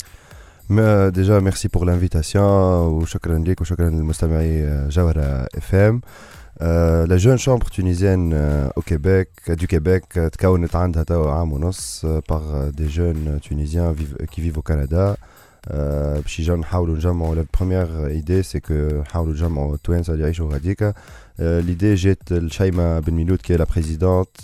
ما- 0.69 1.09
déjà 1.09 1.39
merci 1.39 1.67
pour 1.67 1.85
l'invitation 1.85 2.45
وشكرا 2.87 3.39
لك 3.39 3.61
وشكرا 3.61 3.89
للمستمعي 3.89 4.63
آه، 4.63 4.89
جوهرة 4.89 5.47
اف 5.57 5.75
ام 5.75 6.01
لا 6.61 7.17
جون 7.17 7.37
شامبر 7.37 7.65
تونيزيان 7.65 8.33
أو 8.77 8.81
كيبيك 8.81 9.29
دو 9.47 9.67
كيبيك 9.67 10.17
آه، 10.17 10.27
تكونت 10.27 10.75
عندها 10.75 11.03
توا 11.03 11.31
عام 11.31 11.53
ونص 11.53 12.05
باغ 12.05 12.69
دي 12.69 12.87
جون 12.87 13.39
تونيزيان 13.49 13.95
كي 14.31 14.41
فيفو 14.41 14.61
كندا 14.61 15.15
آه، 15.67 16.19
باش 16.19 16.39
يجاو 16.39 16.57
نحاولوا 16.57 16.95
نجمعوا 16.95 17.35
لا 17.35 17.45
بروميير 17.57 18.07
ايدي 18.07 18.43
سي 18.43 18.59
كو 18.59 18.73
نحاولوا 18.73 19.33
نجمعوا 19.33 19.75
التوانسه 19.75 20.13
اللي 20.13 20.23
يعيشوا 20.23 20.53
غاديكا 20.53 20.93
ليدي 21.39 21.95
جات 21.95 22.31
لشيماء 22.31 22.99
بن 22.99 23.13
ميلود 23.13 23.41
كي 23.41 23.55
لا 23.57 23.63
بريزيدونت 23.63 24.41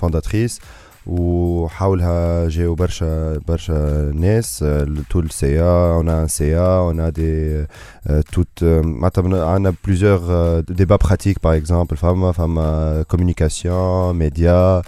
فونداتريس 0.00 0.60
وحولها 1.07 2.47
جاو 2.47 2.75
برشا 2.75 3.37
برشا 3.47 4.11
ناس 4.15 4.65
طول 5.09 5.25
السيا 5.25 6.01
on 6.01 6.07
a 6.07 6.25
un 6.25 6.27
CA 6.27 6.81
on 6.91 6.99
a 6.99 7.11
des 7.11 7.65
euh, 8.09 8.21
toutes 8.31 8.61
euh, 8.63 8.85
معناتها 8.85 9.45
عندنا 9.45 9.73
plusieurs 9.87 10.29
euh, 10.29 10.61
débats 10.71 10.97
pratiques 10.97 11.39
par 11.39 11.53
exemple 11.53 11.95
فما 11.95 12.31
فما 12.31 13.05
communication 13.13 14.13
médias 14.13 14.81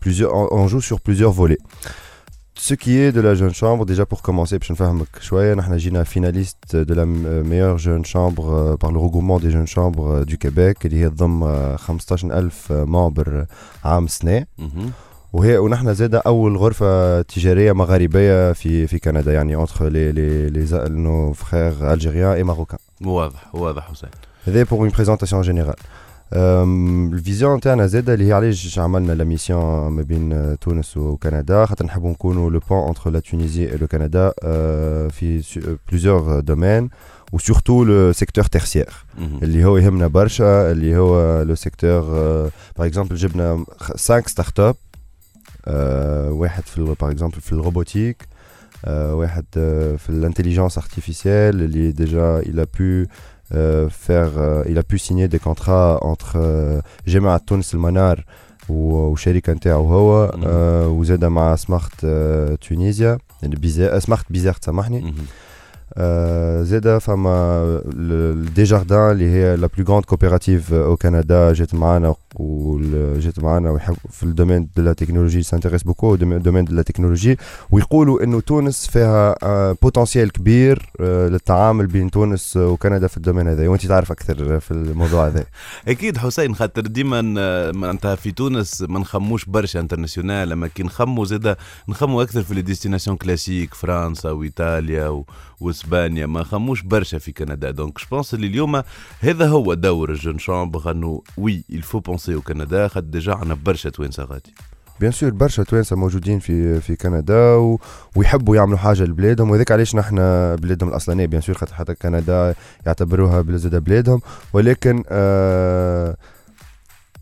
plusieurs 0.00 0.34
on, 0.34 0.48
on 0.50 0.66
joue 0.68 0.80
sur 0.80 1.00
plusieurs 1.00 1.32
volets 1.32 1.58
ce 2.58 2.74
qui 2.74 2.98
est 2.98 3.12
de 3.12 3.20
la 3.20 3.34
jeune 3.34 3.52
chambre 3.52 3.84
déjà 3.84 4.06
pour 4.06 4.22
commencer 4.22 4.58
باش 4.58 4.70
نفهمك 4.72 5.08
شويه 5.20 5.54
نحن 5.54 5.76
جينا 5.76 6.04
finaliste 6.04 6.76
de 6.76 6.94
la 6.94 7.06
meilleure 7.50 7.78
jeune 7.78 8.04
chambre 8.04 8.44
euh, 8.50 8.76
par 8.76 8.92
le 8.92 8.98
regroupement 8.98 9.38
des 9.38 9.50
jeunes 9.50 9.66
chambres 9.66 10.08
euh, 10.08 10.24
du 10.24 10.38
Québec 10.38 10.84
اللي 10.84 11.04
هي 11.04 11.10
تضم 11.10 11.42
آه، 11.44 11.76
15000 11.76 12.70
ممبر 12.70 13.46
عام 13.84 14.06
سنه 14.06 14.46
مهم. 14.58 14.90
وهي 15.33 15.57
ونحن 15.57 15.93
زاد 15.93 16.15
أول 16.15 16.57
غرفة 16.57 17.21
تجارية 17.21 17.71
مغاربية 17.71 18.53
في 18.53 18.87
في 18.87 18.99
كندا 18.99 19.33
يعني 19.33 19.55
entre 19.55 19.89
les 19.89 20.11
les 20.11 20.49
les 20.49 20.89
nos 20.89 21.33
frères 21.33 21.93
algériens 21.93 22.31
et 22.31 22.43
marocains 22.43 22.79
واضح 23.05 23.55
واضح 23.55 23.91
حسين. 23.91 24.09
هذا 24.47 24.63
pour 24.63 24.79
une 24.79 24.89
présentation 24.89 25.41
générale 25.41 25.75
ال 26.33 26.51
vision 26.51 27.59
تاعنا 27.59 27.87
زاد 27.87 28.09
اللي 28.09 28.27
هي 28.27 28.33
علاش 28.33 28.79
عملنا 28.79 29.13
la 29.13 29.23
mission 29.23 29.91
ما 29.91 30.01
بين 30.01 30.59
تونس 30.59 30.97
وكندا. 30.97 31.65
خاطر 31.65 31.85
نحبوا 31.85 32.09
نكونوا 32.09 32.49
le 32.49 32.59
pont 32.69 32.87
entre 32.87 33.09
la 33.09 33.19
Tunisie 33.19 33.67
le 33.67 33.87
Canada 33.87 34.31
في 35.09 35.43
plusieurs 35.89 36.39
domaines 36.39 36.89
و 37.31 37.38
surtout 37.38 37.83
le 37.83 38.11
secteur 38.11 38.43
tertiaire. 38.43 38.89
اللي 39.17 39.65
هو 39.65 39.77
يهمنا 39.77 40.07
برشا 40.07 40.71
اللي 40.71 40.97
هو 40.97 41.41
le 41.41 41.55
secteur 41.55 42.01
par 42.77 42.87
exemple 42.87 43.15
جبنا 43.15 43.65
5 43.77 44.23
startups 44.27 44.75
واحد 46.31 46.63
في 46.63 46.95
par 47.01 47.11
exemple 47.11 47.41
في 47.41 47.51
ال 47.53 47.60
robotique 47.60 48.27
آه، 48.85 49.15
واحد 49.15 49.45
آه، 49.57 49.95
في 49.95 50.09
ال 50.09 50.14
intelligence 50.14 50.81
artificielle 50.81 51.25
اللي 51.55 51.91
déjà 51.91 52.41
il 52.41 52.59
a 52.59 52.65
pu 52.65 53.07
euh, 53.53 53.89
faire 54.07 54.31
euh, 54.37 54.71
il 54.71 54.77
a 54.79 54.83
pu 54.83 54.97
signer 54.99 55.27
des 55.27 55.39
contrats 55.39 55.99
entre 56.01 56.35
euh, 56.35 56.81
جامعة 57.07 57.37
تونس 57.47 57.73
المنار 57.73 58.25
و- 58.69 58.93
وشركة 59.07 59.53
نتاعو 59.53 59.85
هو. 59.87 60.31
مم. 60.35 60.43
آه، 60.47 60.87
وزاد 60.87 61.25
مع 61.25 61.55
Smart 61.55 61.91
آه، 62.05 62.55
Tunisia 62.55 63.17
يعني 63.41 63.55
Biza- 63.55 63.99
Smart 63.99 64.25
Bizerte 64.29 64.53
تسامحني 64.53 65.13
زادا 66.63 66.99
فما 66.99 67.81
Desjardins 68.55 69.11
اللي 69.11 69.29
هي 69.29 69.55
la 69.55 69.69
plus 69.77 69.85
grande 69.85 70.05
coopérative 70.05 70.73
au 70.73 70.95
Canada 70.95 71.53
جات 71.53 71.75
معانا 71.75 72.15
وجات 72.35 73.39
معانا 73.39 73.79
في 74.09 74.23
ال 74.23 74.29
domaine 74.29 74.69
de 74.75 74.83
la 74.83 74.93
technologie 74.93 75.43
s'intéressent 75.43 75.83
beaucoup 75.83 76.15
domaine 76.15 76.41
de 76.41 76.75
la 76.75 76.81
technologie 76.81 77.37
ويقولوا 77.71 78.23
انه 78.23 78.39
تونس 78.41 78.87
فيها 78.87 79.35
potentiel 79.81 80.31
كبير 80.31 80.91
للتعامل 80.99 81.87
بين 81.87 82.11
تونس 82.11 82.57
وكندا 82.57 83.07
في 83.07 83.17
ال 83.17 83.21
domaine 83.21 83.47
هذا 83.47 83.67
وانت 83.67 83.85
تعرف 83.85 84.11
أكثر 84.11 84.59
في 84.59 84.71
الموضوع 84.71 85.27
هذا 85.27 85.45
أكيد 85.87 86.17
حسين 86.17 86.55
خاطر 86.55 86.81
ديما 86.81 87.21
معناتها 87.71 88.15
في 88.15 88.31
تونس 88.31 88.81
ما 88.81 88.99
نخموش 88.99 89.45
برشا 89.45 89.79
international 89.79 90.49
لما 90.49 90.67
كي 90.67 90.83
نخمو 90.83 91.25
زادا 91.25 91.55
نخمو 91.89 92.21
أكثر 92.21 92.43
في 92.43 92.53
les 92.53 92.61
destinations 92.61 93.17
classiques 93.17 93.73
فرنسا 93.73 94.31
وايطاليا 94.31 95.07
و... 95.07 95.25
واسبانيا 95.81 96.25
ما 96.25 96.41
نخموش 96.41 96.81
برشا 96.81 97.17
في 97.17 97.31
كندا. 97.31 97.71
Donc 97.71 97.99
je 97.99 98.05
pense 98.11 98.33
اللي 98.33 98.47
اليوم 98.47 98.81
هذا 99.19 99.47
هو 99.47 99.73
دور 99.73 100.11
ال 100.11 100.16
Jeune 100.16 100.39
Chambre. 100.39 100.91
انه 100.91 101.21
oui 101.37 101.63
il 101.69 101.79
faut 101.79 101.99
penser 101.99 102.35
Canada 102.35 102.87
خاطر 102.87 103.07
déjà 103.07 103.33
عندنا 103.33 103.57
برشا 103.65 103.89
توانسة 103.89 104.23
غادي. 104.23 104.53
bien 104.99 105.11
sûr 105.11 105.29
برشا 105.29 105.63
توانسة 105.63 105.95
موجودين 105.95 106.39
في 106.39 106.81
في 106.81 106.95
كندا 106.95 107.55
و... 107.55 107.79
ويحبوا 108.15 108.55
يعملوا 108.55 108.77
حاجة 108.77 109.03
لبلادهم. 109.03 109.49
وذاك 109.49 109.71
علاش 109.71 109.95
نحن 109.95 110.15
بلادهم 110.55 110.89
الأصلانية 110.89 111.25
bien 111.25 111.41
sûr 111.41 111.55
خاطر 111.55 111.73
حتى 111.73 111.95
كندا 111.95 112.55
يعتبروها 112.85 113.41
بلاد 113.41 113.75
بلادهم. 113.75 114.21
ولكن 114.53 115.03
آه 115.09 116.15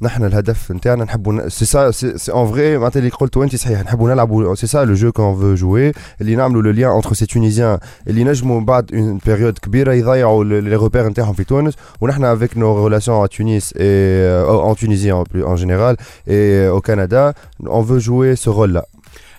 نحن 0.01 0.23
الهدف 0.23 0.71
نتاعنا 0.71 1.03
نحبوا 1.03 1.49
c'est 1.49 1.65
ça 1.65 1.91
c'est 1.91 2.31
en 2.31 2.51
vrai 2.51 2.77
معناتها 2.77 2.99
اللي 2.99 3.09
قلتوا 3.09 3.43
انت 3.43 3.55
صحيح 3.55 3.83
نحبوا 3.83 4.09
نلعبوا 4.09 4.55
c'est 4.55 4.67
ça 4.67 4.85
le 4.85 4.93
jeu 4.93 5.11
qu'on 5.11 5.35
veut 5.35 5.55
jouer 5.55 5.91
اللي 6.21 6.35
نعملوا 6.35 6.61
le 6.61 6.71
lien 6.71 6.91
entre 6.91 7.13
ces 7.13 7.25
Tunisiens 7.25 7.79
اللي 8.07 8.23
نجموا 8.23 8.61
بعد 8.61 8.93
une 8.93 9.19
période 9.25 9.57
كبيرة 9.57 9.93
يضيعوا 9.93 10.43
les 10.43 10.75
repères 10.75 11.07
نتاعهم 11.07 11.33
في 11.33 11.43
تونس. 11.43 11.73
ونحن 12.01 12.23
avec 12.23 12.57
nos 12.57 12.87
relations 12.87 13.23
à 13.23 13.27
Tunis 13.27 13.73
et 13.77 14.71
en 14.71 14.75
Tunisie 14.75 15.11
en, 15.11 15.23
en 15.51 15.55
général 15.55 15.97
et 16.27 16.67
au 16.77 16.81
Canada 16.81 17.33
on 17.65 17.81
veut 17.81 17.99
jouer 17.99 18.35
ce 18.35 18.49
rôle 18.49 18.71
là 18.71 18.85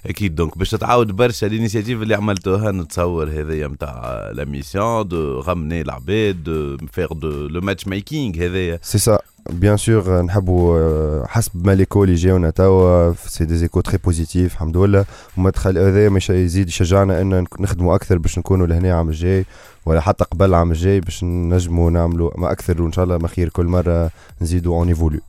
أكيد 0.07 0.35
donc 0.35 0.59
باش 0.59 0.71
تتعاود 0.71 1.13
برشا 1.13 1.47
ال 1.47 1.52
initiatives 1.52 2.03
اللي 2.03 2.15
عملتوها 2.15 2.73
نتصور 2.73 3.29
هذايا 3.29 3.69
نتاع 3.69 4.31
la 4.33 4.45
mission 4.45 5.09
de 5.09 5.41
ramener 5.41 5.81
العباد 5.81 6.43
de 6.43 6.77
faire 6.93 7.13
de 7.13 7.47
le 7.47 7.61
matchmaking 7.61 8.37
هذايا. 8.37 8.81
C'est 8.83 9.11
ça. 9.11 9.30
Bien 9.49 9.77
sûr 9.77 10.09
نحبوا 10.09 10.79
آه، 10.79 11.27
حسب 11.29 11.67
ما 11.67 11.75
les 11.75 11.86
échos 11.86 12.05
اللي 12.05 12.15
جاونا 12.15 12.51
توا 12.51 13.13
c'est 13.15 13.45
des 13.45 13.57
échos 13.57 13.81
très 13.81 13.99
positifs 13.99 14.53
الحمد 14.53 14.77
لله 14.77 15.05
وما 15.37 15.51
تخل 15.51 15.79
هذا 15.79 16.09
مش 16.09 16.31
يزيد 16.31 16.69
يشجعنا 16.69 17.21
ان 17.21 17.45
نخدموا 17.61 17.95
أكثر 17.95 18.19
باش 18.19 18.39
نكونوا 18.39 18.67
لهنا 18.67 18.89
العام 18.89 19.09
الجاي 19.09 19.45
ولا 19.87 20.01
حتى 20.01 20.25
قبل 20.25 20.47
العام 20.47 20.71
الجاي 20.71 21.01
باش 21.01 21.25
نجموا 21.25 21.91
نعملوا 21.91 22.31
ما 22.39 22.53
أكثر 22.53 22.83
وان 22.83 22.93
شاء 22.93 23.05
الله 23.05 23.19
ما 23.19 23.29
خير 23.29 23.49
كل 23.49 23.67
مره 23.67 24.11
نزيدوا 24.43 24.75
on 24.77 24.89
évolue 24.89 25.21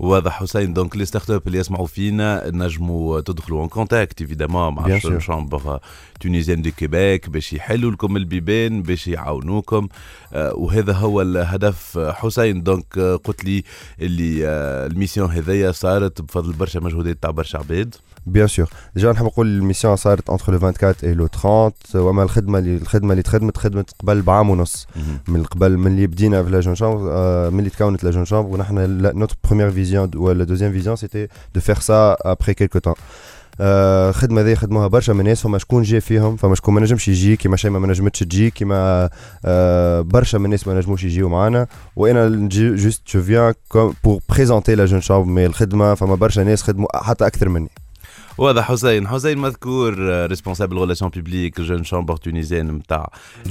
واضح 0.00 0.32
حسين. 0.40 0.72
Donc 0.72 0.96
les 0.96 1.04
startups 1.04 1.42
اللي 1.46 1.58
يسمعوا 1.58 1.86
فينا. 1.86 2.50
نجموا 2.50 3.20
تدخلوا 3.20 3.60
en 3.60 3.68
contact 3.68 4.20
évidemment 4.20 4.74
مع 4.74 4.84
Bien 4.84 4.90
ال 4.90 4.95
Jeune 4.95 5.20
sûr. 5.20 5.22
Chambre 5.22 5.80
tunisienne 6.20 6.62
de 6.62 6.70
Québec 6.70 7.28
باش 7.28 7.52
يحلوا 7.52 7.90
لكم 7.90 8.16
البيبان 8.16 8.82
باش 8.82 9.08
يعاونوكم. 9.08 9.88
آه، 10.32 10.54
وهذا 10.54 10.92
هو 10.92 11.22
الهدف 11.22 11.98
حسين. 11.98 12.62
donc 12.62 12.98
قلت 12.98 13.44
لي 13.44 13.64
اللي 14.00 14.46
آه، 14.46 14.86
ال 14.86 14.91
mission 14.91 15.30
هذيا 15.30 15.72
صارت 15.72 16.22
بفضل 16.22 16.52
برشا 16.52 16.78
مجهودات 16.78 17.22
تاع 17.22 17.30
برشا 17.30 17.58
عباد. 17.58 17.94
Bien 18.32 18.46
sûr 18.46 18.70
déjà 18.94 19.12
نحب 19.12 19.24
نقول 19.24 19.46
ال 19.46 19.52
mission 19.52 19.96
صارت 19.96 20.30
entre 20.30 20.52
le 20.52 20.58
24 20.58 20.94
et 21.04 21.14
le 21.14 21.26
30 21.26 21.72
وما 21.94 22.22
الخدمة 22.22 22.58
اللي 22.58 22.76
الخدمة 22.76 23.10
اللي 23.12 23.22
تخدمت 23.22 23.56
خدمت 23.56 23.90
قبل 24.00 24.22
بعام 24.22 24.50
ونص. 24.50 24.86
من 25.28 25.42
قبل 25.42 25.78
من 25.78 25.86
اللي 25.86 26.06
بدينا 26.06 26.42
في 26.42 26.50
la 26.50 26.60
Jeune 26.60 26.74
Chambre 26.74 27.08
آه، 27.10 27.50
من 27.50 27.58
اللي 27.58 27.70
تكونت 27.70 28.04
la 28.04 28.10
Jeune 28.10 28.24
Chambre 28.24 28.54
ونحن 28.54 28.74
notre 29.18 29.36
première 29.44 29.70
vision 29.70 30.10
ولا 30.14 30.44
deuxième 30.44 30.72
vision 30.72 30.96
c'était 30.96 31.28
de 31.54 31.60
faire 31.60 31.78
ça 31.78 32.16
après 32.20 32.54
quelque 32.54 32.78
temps 32.78 32.94
آه، 33.60 34.10
خدمه 34.10 34.40
ذي 34.42 34.56
خدموها 34.56 34.86
برشا 34.86 35.12
من 35.12 35.20
الناس 35.20 35.42
فما 35.42 35.58
شكون 35.58 35.82
جا 35.82 36.00
فيهم 36.00 36.36
فما 36.36 36.54
شكون 36.54 36.74
ما 36.74 36.80
نجمش 36.80 37.08
يجي 37.08 37.36
كيما 37.36 37.56
شيء 37.56 37.70
ما 37.70 37.86
نجمتش 37.86 38.20
تجي 38.20 38.50
كيما 38.50 39.10
آه، 39.44 40.00
برشا 40.00 40.38
من 40.38 40.44
الناس 40.44 40.68
ما 40.68 40.74
نجموش 40.74 41.04
يجيو 41.04 41.28
معانا. 41.28 41.66
وأنا 41.96 42.28
نجي 42.28 42.74
juste 42.74 43.02
je 43.16 43.22
viens 43.22 43.54
pour 44.04 44.20
présenter 44.28 44.74
la 44.74 44.84
Jeune 44.84 45.00
Chambre 45.00 45.24
mais 45.24 45.46
الخدمة 45.46 45.94
فما 45.94 46.14
برشا 46.14 46.40
ناس 46.40 46.62
خدموا 46.62 47.04
حتى 47.04 47.26
أكثر 47.26 47.48
مني. 47.48 47.70
وهذا 48.40 48.62
حسين. 48.62 49.08
حسين 49.08 49.38
مذكور 49.38 49.94
responsable 50.26 50.76
relations 50.76 51.10
publiques 51.10 51.60
Jeune 51.60 51.84
Chambre 51.84 52.16
tunisienne 52.16 52.70
نتاع. 52.70 53.10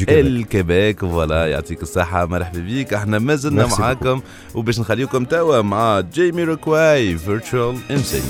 الكيبيك 0.10 1.00
voilà 1.00 1.48
يعطيك 1.48 1.82
الصحة. 1.82 2.26
مرحبا 2.26 2.60
بيك. 2.60 2.94
إحنا 2.94 3.20
ما 3.20 3.36
زلنا 3.36 3.68
Merci 3.68 3.80
معاكم. 3.80 4.22
وباش 4.56 4.80
نخليكم 4.80 5.26
توا 5.26 5.62
مع 5.62 6.00
Jamiroquai 6.00 7.18
Virtual 7.18 7.78
Insanity 7.92 8.24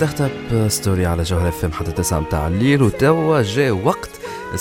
Startup 0.00 0.68
Story 0.68 1.06
على 1.06 1.22
جوهر 1.22 1.48
اف 1.48 1.64
ام 1.64 1.72
حتى 1.72 1.92
تسعة 1.92 2.20
متاع 2.20 2.48
الليل 2.48 2.82
وتوا 2.82 3.42
جاء 3.42 3.72
وقت 3.72 3.99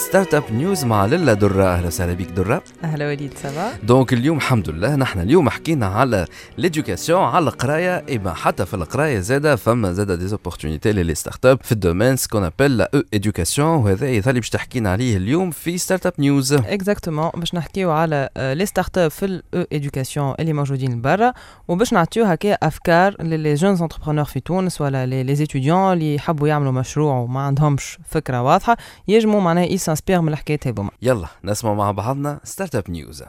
Startup 0.07 0.43
News 0.51 0.85
مع 0.85 1.05
للا 1.05 1.33
درة. 1.33 1.63
أهلا 1.63 1.87
وسهلا 1.87 2.13
بك 2.13 2.27
درة. 2.31 2.63
أهلا 2.83 3.07
وليد 3.07 3.33
ça 3.33 3.55
va 3.55 3.77
Donc 3.83 4.13
اليوم 4.13 4.37
الحمد 4.37 4.69
لله 4.69 4.95
نحن 4.95 5.19
اليوم 5.19 5.49
حكينا 5.49 5.85
على 5.85 6.25
l'éducation 6.57 7.21
على 7.23 7.49
القراية 7.49 8.05
أما 8.09 8.33
حتى 8.33 8.65
في 8.65 8.73
القراية 8.73 9.19
زادة 9.19 9.55
فما 9.55 9.93
زادة 9.93 10.15
des 10.15 10.27
opportunités 10.27 10.91
les 10.91 11.15
startups 11.15 11.59
في 11.63 11.71
ال 11.71 11.77
domaine 11.77 12.15
ce 12.15 12.23
qu'on 12.23 12.43
appelle 12.43 12.77
la 12.77 12.91
e-éducation 12.95 13.67
وهذا 13.67 14.09
يظل 14.09 14.33
باش 14.33 14.49
تحكينا 14.49 14.91
عليه 14.91 15.17
اليوم 15.17 15.51
في 15.51 15.77
Startup 15.77 16.13
News 16.19 16.53
exactement 16.53 17.29
باش 17.35 17.55
نحكيو 17.55 17.91
على 17.91 18.29
les 18.37 18.65
startups 18.65 19.11
في 19.11 19.25
ال 19.25 19.65
e-éducation 19.73 20.33
اللي 20.39 20.53
موجودين 20.53 21.01
برا. 21.01 21.33
وباش 21.67 21.93
نعطيو 21.93 22.25
هكا 22.25 22.53
أفكار 22.53 23.23
ل 23.23 23.53
les 23.53 23.63
jeunes 23.63 23.81
entrepreneurs 23.81 24.25
في 24.25 24.39
تونس 24.39 24.81
ولا 24.81 25.05
les 25.05 25.35
étudiants 25.35 25.93
اللي 25.93 26.15
يحبوا 26.15 26.47
يعملوا 26.47 26.71
مشروع 26.71 27.17
وما 27.17 27.39
عندهمش 27.41 27.97
فكرة 28.09 28.41
واضحة 28.41 28.77
يجموا 29.07 29.41
معناها 29.41 29.65
ي 29.89 29.92
s'inspirer 29.92 30.21
من 30.21 30.29
الحكايات 30.33 30.67
هذوما 30.67 30.89
يلا 31.01 31.27
نسمع 31.43 31.73
مع 31.73 31.91
بعضنا 31.91 32.39
Startup 32.43 32.89
News 32.89 33.23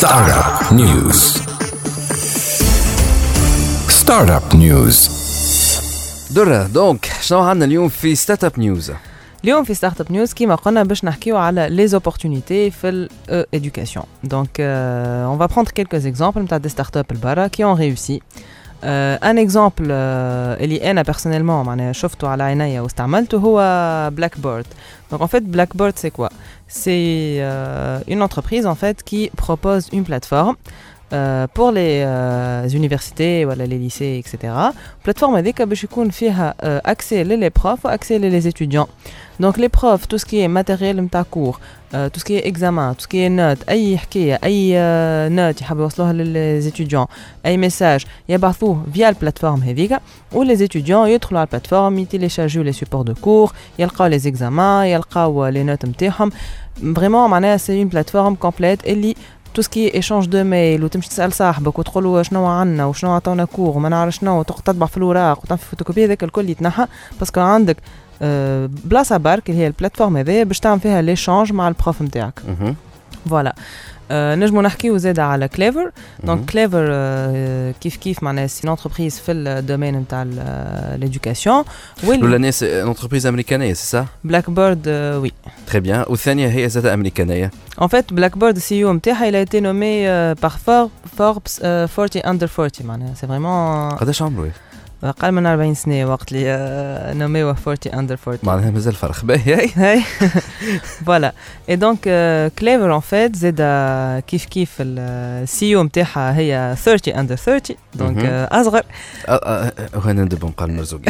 Startup 0.00 0.72
News. 0.72 1.18
Startup 4.02 4.54
News. 4.54 5.10
درة 6.34 6.66
donc 6.66 7.10
شنو 7.20 7.38
عندنا 7.38 7.64
اليوم 7.64 7.88
في 7.88 8.14
Startup 8.14 8.58
News 8.58 8.92
اليوم 9.44 9.64
في 9.64 9.74
Startup 9.74 10.12
News 10.12 10.32
كيما 10.32 10.54
قلنا 10.54 10.82
باش 10.82 11.04
نحكيو 11.04 11.36
على 11.36 11.68
les 11.70 11.86
opportunités 11.88 12.70
في 12.70 12.88
ال 13.28 13.36
éducation 13.36 14.04
donc 14.24 14.60
on 14.60 15.38
va 15.38 15.46
prendre 15.46 15.70
quelques 15.70 16.06
exemples 16.06 16.40
نتاع 16.42 16.58
des 16.58 16.68
startups 16.68 17.06
البرا 17.12 17.46
qui 17.46 17.64
ont 17.64 17.78
réussi 17.78 18.20
un 18.84 19.38
exemple 19.38 19.90
اللي 20.60 20.90
أنا 20.90 21.02
personnellement 21.02 21.66
معناها 21.66 21.92
شفته 21.92 22.28
على 22.28 22.42
عينيا 22.42 22.80
واستعملته 22.80 23.38
هو 23.38 23.58
Blackboard 24.10 24.66
Donc 25.10 25.22
en 25.22 25.26
fait, 25.26 25.44
Blackboard, 25.44 25.94
c'est 25.96 26.12
quoi 26.12 26.30
C'est 26.68 27.38
euh, 27.40 27.98
une 28.06 28.22
entreprise 28.22 28.64
en 28.66 28.76
fait 28.76 29.02
qui 29.02 29.30
propose 29.36 29.88
une 29.92 30.04
plateforme 30.04 30.54
euh, 30.56 30.89
pour 31.53 31.71
les 31.71 32.03
euh, 32.05 32.67
universités, 32.69 33.45
voilà, 33.45 33.65
les 33.65 33.77
lycées, 33.77 34.21
etc. 34.21 34.53
Plateforme 35.03 35.35
avec 35.35 35.61
باش 35.61 35.83
يكون 35.83 36.09
فيها 36.09 36.55
euh, 36.63 36.79
accès 36.83 37.23
les 37.23 37.49
profs 37.49 37.83
ou 37.83 37.87
accès 37.87 38.19
les 38.19 38.47
étudiants. 38.47 38.87
Donc 39.39 39.57
les 39.57 39.69
profs, 39.69 40.07
tout 40.07 40.17
ce 40.17 40.25
qui 40.25 40.39
est 40.39 40.47
matériel 40.47 41.01
نتاع 41.01 41.23
cours, 41.23 41.59
euh, 41.93 42.09
tout 42.09 42.19
ce 42.19 42.25
qui 42.25 42.35
est 42.35 42.47
examen, 42.47 42.93
tout 42.93 43.01
ce 43.01 43.07
qui 43.07 43.19
est 43.19 43.29
notes, 43.29 43.69
أي 43.69 43.97
حكاية, 43.97 44.39
أي 44.43 44.73
euh, 44.75 45.29
notes 45.29 45.61
يحبوا 45.61 45.83
يوصلوها 45.83 46.13
للي 46.13 46.71
étudiants, 46.71 47.07
أي 47.45 47.69
message 47.69 48.05
يبعثوه 48.29 48.83
via 48.95 49.03
البلاتفورم 49.03 49.61
هذيك 49.61 49.99
ولي 50.33 50.67
étudiants 50.67 51.07
يدخلوا 51.07 51.39
على 51.39 51.47
البلاتفورم 51.47 51.99
يتيليشارجيو 51.99 52.63
les 52.63 52.75
supports 52.75 53.05
de 53.05 53.13
cours, 53.13 53.53
يلقاو 53.79 54.09
les 54.09 54.27
examens, 54.27 54.83
يلقاو 54.83 55.51
les 55.51 55.63
notes 55.63 55.85
نتاعهم. 55.85 56.31
Vraiment 56.81 57.27
معناها 57.27 57.57
c'est 57.57 57.79
une 57.81 57.89
plateforme 57.89 58.35
complète 58.37 58.87
اللي 58.87 59.15
تو 59.54 59.62
سكي 59.62 59.94
ايشونج 59.94 60.26
دو 60.26 60.44
ميل 60.44 60.84
وتمشي 60.84 61.08
تسال 61.08 61.32
صاحبك 61.32 61.78
وتقول 61.78 62.04
له 62.04 62.22
شنو 62.22 62.46
عندنا 62.46 62.86
وشنو 62.86 63.10
عطاونا 63.10 63.44
كور 63.44 63.76
وما 63.76 63.88
نعرف 63.88 64.14
شنو 64.14 64.42
تطبع 64.42 64.86
في 64.86 64.96
الوراق 64.96 65.38
وتعمل 65.44 65.58
في 65.58 65.66
فوتوكوبي 65.66 66.04
هذاك 66.04 66.24
الكل 66.24 66.50
يتنحى 66.50 66.86
parce 67.18 67.32
que 67.32 67.40
عندك 67.40 67.76
آه، 68.22 68.70
بلاصه 68.84 69.16
برك 69.16 69.50
اللي 69.50 69.60
هي 69.60 69.66
ال 69.66 69.70
plateforme 69.70 70.16
هذايا 70.16 70.44
باش 70.44 70.60
تعمل 70.60 70.80
فيها 70.80 71.02
l'échange 71.02 71.52
مع 71.52 71.68
ال 71.68 71.75
prof 71.75 72.02
نتاعك. 72.02 72.40
Voilà 73.30 73.54
آه، 74.10 74.34
نجمو 74.34 74.60
نحكيو 74.62 74.96
زاد 74.96 75.18
على 75.18 75.48
Clever 75.48 75.80
مهم. 75.80 75.90
donc 76.24 76.50
Clever 76.50 76.86
كيف 77.80 77.96
كيف 77.96 78.22
معناها 78.22 78.46
c'est 78.46 78.68
entreprise 78.68 79.18
في 79.18 79.32
ال 79.32 79.40
domaine 79.40 79.96
نتاع 79.96 80.22
l'éducation 80.96 81.64
الاولى 82.04 82.38
ناس 82.38 82.62
entreprise 82.62 83.26
امريكانيه 83.26 83.72
c'est 83.72 83.86
ça 83.86 84.06
Blackboard 84.24 84.88
oui 85.22 85.32
très 85.66 85.80
bien 85.80 86.04
والثانيه 86.08 86.48
هي 86.48 86.68
زاد 86.68 86.86
امريكانيه 86.86 87.50
En 87.80 87.88
fait, 87.88 88.12
Blackboard, 88.14 88.56
le 88.56 88.60
CEO 88.68 88.72
نتاعها, 88.92 89.30
il 89.30 89.34
a 89.34 89.40
été 89.40 89.60
nommé 89.60 90.06
euh, 90.06 90.34
par 90.34 90.54
For- 90.58 90.90
Forbes 91.18 91.60
euh, 91.62 91.86
40 91.86 92.16
under 92.24 92.48
40 92.58 92.82
معناها. 92.84 93.14
C'est 93.14 93.26
vraiment 93.26 93.94
قداش 94.00 94.22
عمرو 94.22 94.48
أقل 95.04 95.32
من 95.32 95.46
40 95.46 95.74
سنة 95.74 96.04
وقت 96.04 96.32
اللي 96.32 97.12
نوميوه 97.18 97.56
40 97.66 97.76
under 97.76 98.18
40 98.26 98.38
معناها 98.42 98.70
مازال 98.70 98.94
فرق. 98.94 99.24
باهي. 99.24 99.68
هاي. 99.76 100.02
voilà 101.06 101.32
et 101.68 101.76
donc 101.76 102.00
Clever 102.58 102.94
en 102.94 103.00
fait 103.00 103.36
زاد 103.36 103.60
كيف 104.26 104.44
كيف 104.44 104.70
ال 104.80 105.76
CEO 105.76 105.82
نتاعها 105.82 106.36
هي 106.36 106.74
30 106.78 107.14
under 107.14 107.36
30 107.36 107.76
donc 107.94 108.24
أصغر. 108.52 108.82
وهنا 109.94 110.24
ندب 110.24 110.44
نقال 110.44 110.76
مرزوق. 110.76 111.00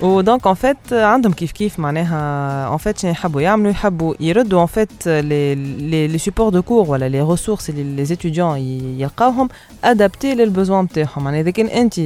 و 0.00 0.09
donc 0.09 0.46
en 0.46 0.54
fait 0.54 0.92
عندهم 0.92 1.32
كيف 1.32 1.52
كيف 1.52 1.78
معناها 1.78 2.72
en 2.72 2.78
fait 2.78 2.98
شنو 2.98 3.10
يحبوا 3.10 3.40
يعملوا؟ 3.40 3.70
يحبوا 3.70 4.14
يردوا 4.20 4.62
en 4.62 4.66
fait 4.66 5.08
les 5.08 6.18
supports 6.18 6.48
de 6.48 6.62
cours 6.62 6.90
ولا 6.90 7.08
les 7.08 7.22
ressources 7.22 7.70
اللي 7.70 7.96
les 7.96 8.04
étudiants 8.04 8.58
يلقاوهم 8.98 9.48
adaptés 9.84 10.34
لل 10.34 10.45
besoins 10.45 10.84
نتاعهم 10.84 11.24
معناها 11.24 11.40
إذا 11.40 11.50
كان 11.50 11.66
انت 11.66 12.00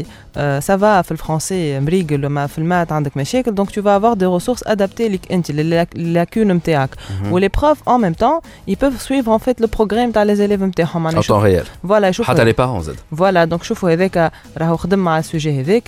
ça 0.61 0.82
va 0.82 1.03
pas 1.03 1.05
في 1.05 1.13
الفرنسي 1.13 1.81
مريقل 1.81 2.27
وما 2.27 2.47
في 2.47 2.59
ال 2.59 2.64
maths 2.64 2.93
عندك 2.93 3.17
مشاكل 3.17 3.55
donc 3.55 3.69
tu 3.69 3.81
vas 3.83 3.95
avoir 4.01 4.17
des 4.17 4.27
ressources 4.41 4.69
adaptées 4.73 5.01
ليك 5.01 5.33
انت 5.33 5.51
لل 5.51 5.73
lacunes 5.73 6.53
نتاعك 6.53 6.91
و 7.31 7.35
les 7.35 7.49
profs 7.49 7.79
en 7.89 7.99
même 7.99 8.17
temps 8.23 8.41
ils 8.71 8.77
peuvent 8.77 9.01
suivre 9.01 9.29
en 9.29 9.39
fait 9.39 9.61
le 9.65 9.67
progrès 9.67 9.93
نتاع 10.09 10.25
les 10.25 10.39
élèves 10.39 10.63
نتاعهم 10.63 11.03
معناها 11.03 11.23
en 11.23 11.25
temps 11.25 11.29
réel 11.45 11.89
voilà 11.91 12.05
يشوفوا 12.05 12.35
حتى 12.35 12.45
les 12.45 12.53
parents 12.53 12.83
زاد 12.83 12.97
Voilà, 13.17 13.55
donc 13.55 13.63
شوفوا 13.63 13.91
هذاك 13.93 14.33
راهو 14.59 14.77
خدم 14.77 14.99
مع 14.99 15.19
ال 15.19 15.26
sujet 15.26 15.61
هذاك 15.61 15.87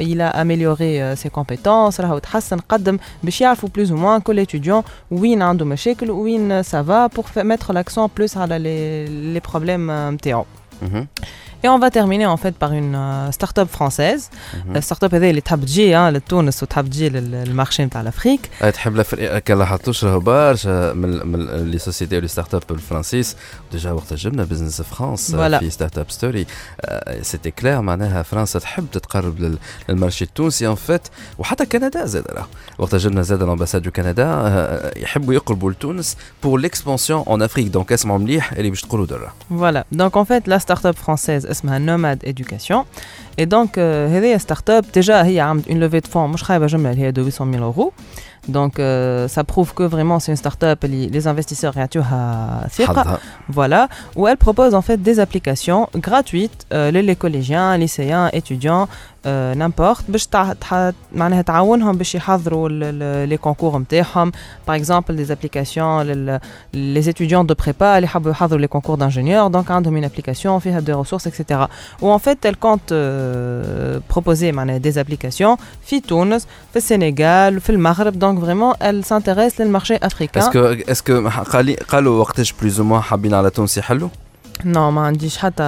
il 0.00 0.20
a 0.20 0.30
amélioré 0.36 1.00
euh, 1.02 1.16
ses 1.16 1.30
compétences 1.40 2.00
راهو 2.00 2.18
تحسن 2.18 2.58
قدم 2.58 2.98
باش 3.22 3.40
يعرفوا 3.40 3.68
plus 3.78 3.88
ou 3.90 3.94
moins 3.96 4.22
كل 4.22 4.46
étudiant 4.46 4.84
وين 5.10 5.42
عنده 5.42 5.64
مشاكل 5.64 6.10
وين 6.10 6.62
ça 6.62 6.82
va 6.88 7.08
pour 7.18 7.24
fa- 7.24 7.44
mettre 7.44 7.72
l'accent 7.72 8.08
plus 8.18 8.36
على 8.36 8.58
les, 8.58 9.06
les 9.34 9.40
problèmes 9.50 9.90
euh, 9.90 10.10
نتاعو. 10.10 10.44
مهم. 11.64 11.66
Et 11.66 11.68
on 11.68 11.78
va 11.84 11.90
terminer 11.90 12.26
en 12.26 12.36
fait 12.36 12.54
par 12.64 12.72
une 12.72 12.94
euh, 12.94 13.30
start-up 13.32 13.68
française. 13.78 14.22
مهم. 14.54 14.74
La 14.74 14.80
start-up 14.80 15.14
هذه 15.14 15.30
اللي 15.30 15.40
تحب 15.40 15.64
تجي 15.64 15.92
hein, 15.96 15.98
لتونس 16.12 16.62
وتحب 16.62 16.86
تجي 16.88 17.08
لل 17.08 17.27
marché 17.27 17.84
نتاع 17.84 18.00
ال 18.00 18.04
Afrique. 18.04 18.40
أي 18.64 18.72
تحب 18.72 18.96
لافريقيا 18.96 19.38
كان 19.38 19.58
لاحظتوش 19.58 20.04
راهو 20.04 20.20
برشا 20.20 20.92
من 20.92 21.26
من 21.26 21.70
les 21.70 21.78
sociétés 21.78 22.16
و 22.16 22.28
les 22.28 22.54
start-up 22.54 22.62
الفرنسيس 22.70 23.36
déjà 23.72 23.92
وقت 23.92 24.14
جبنا 24.14 24.44
Business 24.44 24.82
France 24.82 25.30
Voilà. 25.34 25.58
في 25.58 25.70
Startup 25.70 26.10
Story 26.10 26.46
c'était 27.22 27.50
clair 27.50 27.80
معناها 27.80 28.22
فرنسا 28.22 28.58
تحب 28.58 28.86
تتقرب 28.92 29.40
لل- 29.40 29.58
لل 29.88 29.97
marché 29.97 30.24
التونسي 30.24 30.68
en 30.68 30.74
fait 30.74 31.08
وحتى 31.38 31.66
كندا 31.66 32.06
زاد 32.06 32.24
راه 32.30 32.46
وقت 32.78 32.94
جبنا 32.94 33.22
زاد 33.22 33.42
ال 33.42 33.46
ambassade 33.46 33.82
du 33.82 33.90
Canada 33.90 34.24
آه، 34.26 34.98
يحبوا 34.98 35.34
يقربوا 35.34 35.70
لتونس 35.70 36.16
بور 36.42 36.60
ليكسبانسيون 36.60 37.24
اون 37.26 37.42
افريك 37.42 37.66
دونك 37.66 37.92
اسمعوا 37.92 38.18
مليح 38.18 38.52
اللي 38.52 38.70
باش 38.70 38.80
تقولوا 38.82 39.06
درا 39.06 39.32
Voilà, 39.50 39.82
donc 39.98 40.16
en 40.16 40.24
fait 40.24 40.42
la 40.48 40.58
start-up 40.58 40.96
française 41.06 41.47
اسمها 41.50 41.78
Nomad 41.78 42.28
Education. 42.28 42.84
Et 43.40 43.46
donc 43.46 43.76
euh, 43.76 44.08
هذه 44.08 44.38
start-up 44.38 44.84
déjà 44.98 45.10
هي 45.10 45.40
عملت 45.40 45.68
une 45.68 45.80
levée 45.80 46.00
de 46.00 46.10
fonds 46.12 46.16
مش 46.16 46.42
خايبة 46.42 46.66
جملة 46.66 46.90
اللي 46.90 47.02
هي 47.02 47.12
de 47.12 47.18
800 47.18 47.52
000 47.52 47.72
euros. 47.72 47.92
Donc 48.48 48.78
euh, 48.78 49.28
ça 49.28 49.44
prouve 49.44 49.74
que 49.74 49.82
vraiment 49.82 50.18
c'est 50.18 50.32
une 50.32 50.36
start-up, 50.36 50.84
les 50.84 51.26
investisseurs 51.28 51.76
à 51.78 51.88
Voilà, 53.48 53.88
où 54.16 54.26
elle 54.26 54.36
propose 54.36 54.74
en 54.74 54.82
fait 54.82 55.00
des 55.02 55.20
applications 55.20 55.88
gratuites, 55.94 56.66
euh, 56.72 56.90
les 56.90 57.16
collégiens, 57.16 57.76
lycéens, 57.76 58.30
étudiants, 58.32 58.88
euh, 59.26 59.54
n'importe, 59.54 60.06
les 63.26 63.38
concours 63.38 63.74
par 64.64 64.74
exemple 64.76 65.14
des 65.14 65.30
applications, 65.32 66.04
les 66.72 67.08
étudiants 67.08 67.44
de 67.44 67.52
prépa, 67.52 68.00
les 68.00 68.68
concours 68.68 68.96
d'ingénieurs, 68.96 69.50
donc 69.50 69.70
hein, 69.70 69.82
un 69.84 69.96
une 69.96 70.04
application, 70.04 70.58
fait 70.60 70.80
des 70.82 70.92
ressources, 70.92 71.26
etc. 71.26 71.62
Où 72.00 72.10
en 72.10 72.18
fait 72.20 72.44
elle 72.44 72.56
compte 72.56 72.92
euh, 72.92 73.98
proposer 74.06 74.52
des 74.80 74.98
applications, 74.98 75.58
fit 75.82 76.00
Tunis, 76.00 76.46
Sénégal, 76.80 77.60
le 77.72 77.78
Maghreb, 77.78 78.16
donc 78.37 78.37
vraiment 78.45 78.73
elle 78.81 79.03
s'intéresse 79.05 79.59
للمارشي 79.61 79.97
africain 79.97 80.37
اسكو 80.37 80.59
اسكو 80.65 81.29
قالي 81.29 81.73
قالوا 81.73 82.19
وقتاش 82.19 82.53
بلوز 82.61 82.81
موا 82.81 82.99
حابين 82.99 83.33
على 83.33 83.49
تونس 83.49 83.77
يحلوا 83.77 84.09
non 84.63 84.77
ما 84.77 85.01
عنديش 85.01 85.37
حتى 85.37 85.63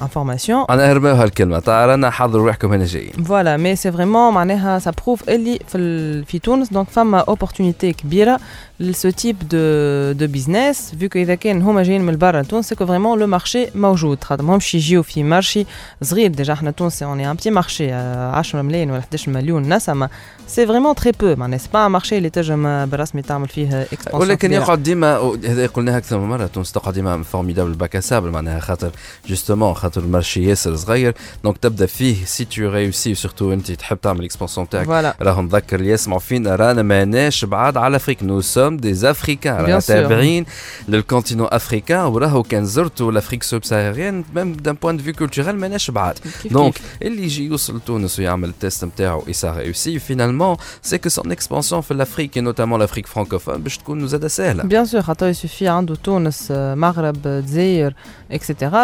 information 0.00 0.70
انا 0.70 0.92
هرباوها 0.92 1.24
الكلمه 1.24 1.58
تاع 1.58 1.86
رانا 1.86 2.10
حضروا 2.10 2.46
روحكم 2.46 2.72
هنا 2.72 2.84
جايين 2.84 3.12
Voilà, 3.12 3.58
mais 3.62 3.80
c'est 3.82 3.90
vraiment 3.96 4.32
معناها 4.32 4.78
ça 4.78 4.90
prouve 5.02 5.28
اللي 5.28 5.58
في 5.68 5.78
ال- 5.78 6.24
في 6.24 6.38
تونس 6.38 6.68
donc 6.68 6.84
فما 6.90 7.24
opportunité 7.30 7.84
كبيرة 7.86 8.40
لce 8.79 9.07
type 9.21 9.41
de 9.53 10.13
de 10.19 10.27
business 10.27 10.77
vu 11.01 11.07
que 11.09 11.15
إذا 11.17 11.35
كان 11.35 11.61
هما 11.61 11.83
جايين 11.83 12.01
من 12.01 12.17
برا 12.17 12.41
تونس 12.41 12.73
c'est 12.73 12.77
que 12.77 12.83
vraiment 12.83 13.15
le 13.23 13.27
marché 13.39 13.75
موجود 13.75 14.23
خاطر 14.23 14.43
ماهمش 14.43 14.75
يجيو 14.75 15.03
في 15.03 15.23
marché 15.23 15.65
صغير 16.01 16.31
déjà 16.31 16.53
إحنا 16.53 16.71
تونس 16.71 17.03
on 17.03 17.07
est 17.17 17.25
un 17.25 17.35
petit 17.35 17.51
marché 17.51 17.81
آه، 17.81 18.31
10 18.35 18.61
ملايين 18.61 18.91
ولا 18.91 18.99
11 19.13 19.31
مليون 19.31 19.73
نسمة 19.73 20.09
c'est 20.55 20.65
vraiment 20.65 20.93
très 21.01 21.11
peu 21.21 21.37
معناها 21.37 21.59
c'est 21.59 21.71
pas 21.71 21.85
un 21.85 21.99
marché 22.01 22.13
اللي 22.13 22.29
تنجم 22.29 22.85
بالرسمي 22.85 23.21
تعمل 23.21 23.47
فيه 23.47 23.83
expansion 23.95 24.13
ولكن 24.13 24.47
كبيرة. 24.47 24.61
يقعد 24.61 24.83
ديما 24.83 25.37
هذا 25.45 25.67
قلناها 25.67 25.97
أكثر 25.97 26.19
من 26.19 26.27
مره 26.29 26.45
تونس 26.45 26.71
تقعد 26.71 26.93
ديما 26.93 27.23
formidable 27.23 27.71
bac 27.73 27.95
à 27.95 28.01
sable 28.01 28.29
معناها 28.29 28.59
خاطر 28.59 28.91
justement 29.27 29.73
خاطر 29.73 30.01
ال 30.01 30.07
marché 30.07 30.43
ياسر 30.49 30.75
صغير 30.75 31.13
donc 31.43 31.57
تبدا 31.57 31.85
فيه 31.85 32.25
si 32.25 32.45
tu 32.45 32.69
réussis 32.69 33.15
surtout 33.15 33.53
انت 33.53 33.71
تحب 33.71 34.01
تعمل 34.01 34.19
ال 34.19 34.24
expansion 34.24 34.69
تاعك 34.69 34.87
Voilà. 34.87 35.21
راهم 35.21 35.45
نذكر 35.45 35.79
اللي 35.79 35.91
يسمعوا 35.91 36.19
فينا 36.19 36.55
رانا 36.55 36.81
ماناش 36.81 37.45
بعاد 37.45 37.77
على 37.77 37.95
Afrique 37.95 38.23
nous 38.23 38.41
sommes 38.67 38.77
des 38.77 39.09
Africains 39.11 39.55
رانا 39.55 39.79
Bien 39.79 39.83
sûr. 39.83 39.87
تابعين 39.87 40.45
لل 40.87 40.98
continent 40.98 41.47
africain 41.51 41.99
وراهو 42.05 42.43
كان 42.43 42.65
زرتوا 42.65 43.11
l'Afrique 43.11 43.43
subsaharienne 43.43 44.23
même 44.35 44.53
d'un 44.53 44.75
point 44.81 44.97
de 44.97 45.03
vue 45.03 45.13
culturel 45.13 45.55
ماناش 45.59 45.91
بعاد 45.91 46.19
كيف 46.19 46.53
donc 46.53 46.73
كيف. 46.73 46.85
اللي 47.01 47.23
يجي 47.23 47.45
يوصل 47.45 47.77
لتونس 47.77 48.19
ويعمل 48.19 48.49
ال 48.49 48.56
test 48.56 48.85
نتاعو 48.85 49.23
et 49.27 49.33
ça 49.33 49.51
réussit 49.51 49.99
finalement 49.99 50.57
c'est 50.81 50.97
que 50.97 51.09
son 51.09 51.31
expansion 51.31 51.81
في 51.81 51.91
ال 51.91 51.97
Afrique 51.97 52.37
notamment 52.37 52.79
l'Afrique 52.79 53.07
francophone 53.07 53.57
باش 53.57 53.77
تكون 53.77 54.07
زاده 54.07 54.27
سهله 54.27 54.63
Bien 54.63 54.89
sûr, 54.89 54.97
خاطر 54.99 55.33
il 55.33 55.35
suffit 55.37 55.63
عنده 55.63 55.95
تونس 55.95 56.47
آه، 56.51 56.75
مغرب 56.75 57.21
دزاير 57.21 57.95
etc 58.33 58.37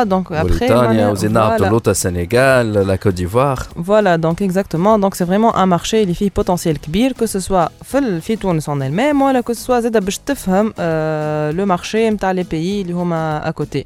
donc 0.09 0.27
après 0.29 0.31
موريتانيا 0.31 0.75
معناها- 0.81 1.11
وزينا 1.11 1.57
voilà. 1.57 1.61
بطولة 1.61 1.81
السنغال 1.87 2.73
la 2.73 2.95
Côte 2.95 3.13
d'Ivoire 3.13 3.59
Voilà, 3.59 4.17
donc 4.25 4.41
exactement. 4.49 4.95
Donc 5.03 5.15
c'est 5.15 5.25
vraiment 5.29 5.55
un 5.55 5.65
marché 5.77 5.93
اللي 5.93 6.13
فيه 6.13 6.31
potentiel 6.41 6.77
كبير 6.85 7.13
que 7.13 7.25
ce 7.27 7.39
soit 7.47 7.69
في 7.83 7.97
ال- 7.97 8.21
في 8.21 8.35
تونس 8.35 8.69
en 8.69 8.73
elle-même 8.73 9.21
ولا 9.21 9.41
que 9.41 9.53
ce 9.53 9.59
soit 9.67 9.72
زاد 9.79 10.05
باش 10.05 10.17
تفهم 10.17 10.73
آه 10.79 11.51
le 11.51 11.77
marché 11.77 11.95
نتاع 11.95 12.33
les 12.33 12.45
pays 12.45 12.53
اللي 12.53 12.93
هما 12.93 13.51
à 13.51 13.61
côté. 13.61 13.79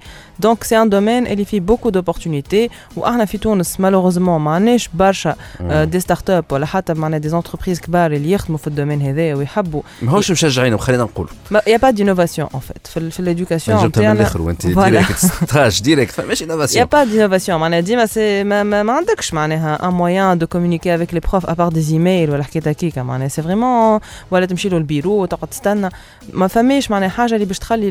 Donc 0.45 0.57
c'est 0.63 0.75
un 0.75 0.89
domaine 0.89 1.31
اللي 1.31 1.45
فيه 1.45 1.61
beaucoup 1.61 1.91
d'opportunités 1.91 2.69
وإحنا 2.95 3.25
في 3.25 3.37
تونس 3.37 3.75
malheureusement 3.77 4.19
ما 4.19 4.51
عندناش 4.51 4.89
برشا 4.93 5.35
آه 5.61 5.83
des 5.83 5.99
start-up 5.99 6.45
ولا 6.51 6.65
حتى 6.65 6.93
معنا 6.93 7.17
des 7.17 7.35
entreprises 7.35 7.79
كبار 7.79 8.11
اللي 8.11 8.31
يخدموا 8.31 8.57
في 8.57 8.67
ال 8.67 8.71
domaine 8.71 9.01
هذا 9.01 9.33
ويحبوا 9.33 9.81
ماهوش 10.01 10.31
مشجعينهم 10.31 10.77
خلينا 10.77 11.03
نقولوا 11.03 11.31
ما 11.51 11.59
y 11.59 11.71
a 11.77 11.79
pas 11.79 11.91
d'innovation 11.97 12.45
en 12.55 12.59
fait. 12.59 12.87
في 12.89 12.97
ال- 12.97 13.11
في 13.11 13.23
l'éducation 13.25 13.69
جبتها 13.69 13.81
من 13.83 13.87
نتاعنا 13.87 14.11
الآخر 14.11 14.41
وانت 14.41 14.67
Voilà. 14.67 14.79
ديريكت 14.79 15.15
ستراج 15.17 15.81
ديريكت 15.81 16.21
ماشي 16.21 16.45
Il 16.45 16.47
n'y 16.47 16.51
a 16.51 16.53
انوفاسيون 16.53 16.87
pas 16.87 17.05
d'innovation. 17.07 17.49
معناها 17.49 17.79
ديما 17.79 18.05
سي 18.05 18.43
ما 18.43 18.63
ما 18.63 18.83
ما 18.83 18.93
عندكش 18.93 19.33
معناها 19.33 19.77
un 19.77 19.91
moyen 19.93 20.39
de 20.43 20.47
communiquer 20.47 20.91
avec 20.99 21.11
les 21.15 21.21
profs 21.29 21.45
à 21.49 21.55
part 21.55 21.71
des 21.71 21.91
emails 21.91 22.29
ولا 22.31 22.43
حكايه 22.43 22.63
هكيكا 22.71 23.03
معناها 23.03 23.27
سي 23.27 23.41
فريمون 23.41 23.99
ولا 24.31 24.45
تمشي 24.45 24.69
له 24.69 24.77
البيرو 24.77 25.11
وتقعد 25.11 25.49
تستنى 25.49 25.76
ما 26.33 26.47
فماش 26.47 26.91
معناها 26.91 27.09
حاجة 27.09 27.33
اللي 27.35 27.45
باش 27.45 27.59
تخلي 27.59 27.89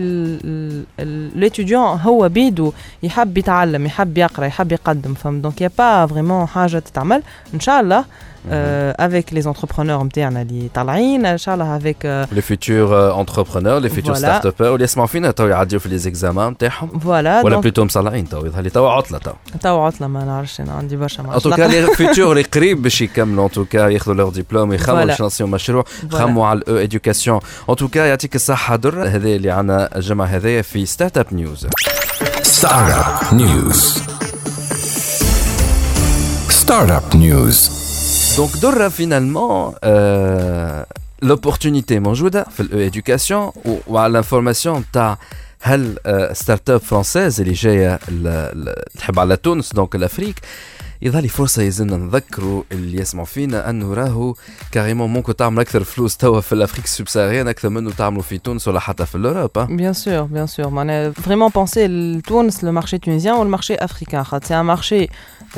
ليتيديون 1.34 1.82
هو 1.82 2.28
بيدو 2.28 2.72
يحب 3.02 3.38
يتعلم 3.38 3.86
يحب 3.86 4.18
يقرأ 4.18 4.46
يحب 4.46 4.72
يقدم 4.72 5.14
فهم 5.14 5.40
دونك 5.40 5.60
يا 5.60 5.70
با 5.78 6.06
فريمون 6.06 6.46
حاجة 6.46 6.78
تتعمل. 6.78 7.22
إن 7.54 7.60
شاء 7.60 7.80
الله 7.80 8.04
افيك 8.50 9.32
لي 9.34 9.40
زونتربرونور 9.42 10.04
نتاعنا 10.04 10.42
اللي 10.42 10.68
طالعين 10.74 11.26
ان 11.26 11.38
شاء 11.38 11.54
الله 11.54 11.76
افيك 11.76 12.26
لي 12.32 12.40
فيتور 12.42 13.20
انتربرونور 13.20 13.78
لي 13.78 13.88
فيتور 13.88 14.14
Voilà. 14.14 14.18
ستارت 14.18 14.46
ابر 14.46 14.70
واللي 14.70 14.84
يسمعوا 14.84 15.08
فينا 15.08 15.30
تو 15.30 15.46
يعديو 15.46 15.78
في 15.78 15.88
لي 15.88 15.98
زيكزامان 15.98 16.48
نتاعهم 16.52 16.98
فوالا 16.98 17.40
ولا 17.42 17.50
دونك 17.50 17.62
بلوتو 17.62 17.84
مصلعين 17.84 18.28
تو 18.28 18.46
يظهر 18.46 18.62
لي 18.62 18.70
تو 18.70 18.86
عطله 18.86 19.18
تو 19.18 19.30
تو 19.62 19.80
عطله 19.84 20.06
ما 20.06 20.24
نعرفش 20.24 20.60
أنا 20.60 20.72
عندي 20.72 20.96
برشا 20.96 21.22
ما 21.22 21.36
ان 21.36 21.40
توكا 21.40 21.62
لي 21.62 21.86
فيتور 21.94 22.40
قريب 22.42 22.82
باش 22.82 23.00
يكملوا 23.00 23.44
ان 23.46 23.50
توكا 23.50 23.78
ياخذوا 23.88 24.14
لور 24.14 24.30
ديبلوم 24.30 24.72
يخمموا 24.72 25.02
Voilà. 25.04 25.06
باش 25.06 25.20
ينصيو 25.20 25.46
مشروع 25.46 25.84
Voilà. 25.84 26.14
خموا 26.14 26.46
على 26.46 26.58
الاو 26.58 26.76
اديوكاسيون 26.76 27.40
ان 27.70 27.76
توكا 27.76 27.98
يعطيك 28.06 28.34
الصحه 28.34 28.76
در 28.76 29.02
هذا 29.08 29.28
اللي 29.28 29.50
عندنا 29.50 29.96
الجمعه 29.96 30.26
هذايا 30.26 30.62
في 30.62 30.86
ستارت 30.86 31.18
اب 31.18 31.26
نيوز 31.32 31.66
Startup 32.60 33.32
News. 33.42 33.80
Startup 36.62 37.08
News. 37.14 37.75
donc 38.36 38.56
درة 38.62 38.88
finalement 38.88 39.74
آه 39.84 40.86
l'opportunité 41.22 41.98
موجوده 41.98 42.44
في 42.50 42.60
ال 42.60 42.78
e-éducation 42.80 43.52
وعلى 43.86 44.10
ال 44.10 44.17
information 44.17 44.84
تاع 44.92 45.18
هل 45.60 45.98
آه 46.06 46.32
start-up 46.32 46.80
française 46.80 47.40
اللي 47.40 47.52
جاية 47.52 47.98
ل- 48.08 48.22
ل- 48.64 48.74
تحب 48.98 49.18
على 49.18 49.36
تونس 49.36 49.72
donc 49.72 49.94
ال 49.94 50.00
Afrique 50.00 50.40
يظهر 51.02 51.22
لي 51.22 51.28
فرصه 51.28 51.62
يلزمنا 51.62 51.96
نذكروا 51.96 52.62
اللي 52.72 53.00
يسمعوا 53.00 53.26
فينا 53.26 53.70
انه 53.70 53.94
راهو 53.94 54.34
carrément 54.72 55.10
ممكن 55.10 55.36
تعمل 55.36 55.60
أكثر 55.60 55.84
فلوس 55.84 56.16
توا 56.16 56.40
في 56.40 56.52
ال 56.52 56.56
Afrique 56.56 56.84
ال 56.84 56.89
subsaharienne 56.89 57.48
أكثر 57.48 57.68
منه 57.68 57.90
تعملوا 57.90 58.22
في 58.22 58.38
تونس 58.38 58.68
ولا 58.68 58.80
حتى 58.80 59.06
في 59.06 59.14
ال 59.14 59.19
Europe 59.19 59.50
Bien 59.66 59.92
sûr, 60.04 60.24
bien 60.36 60.46
sûr. 60.46 60.66
On 60.72 60.88
a 60.88 61.10
vraiment 61.26 61.50
pensé 61.50 61.88
le 61.88 62.20
Tunis, 62.22 62.62
le 62.62 62.72
marché 62.72 62.98
tunisien 62.98 63.34
ou 63.36 63.44
le 63.44 63.50
marché 63.50 63.78
africain. 63.80 64.22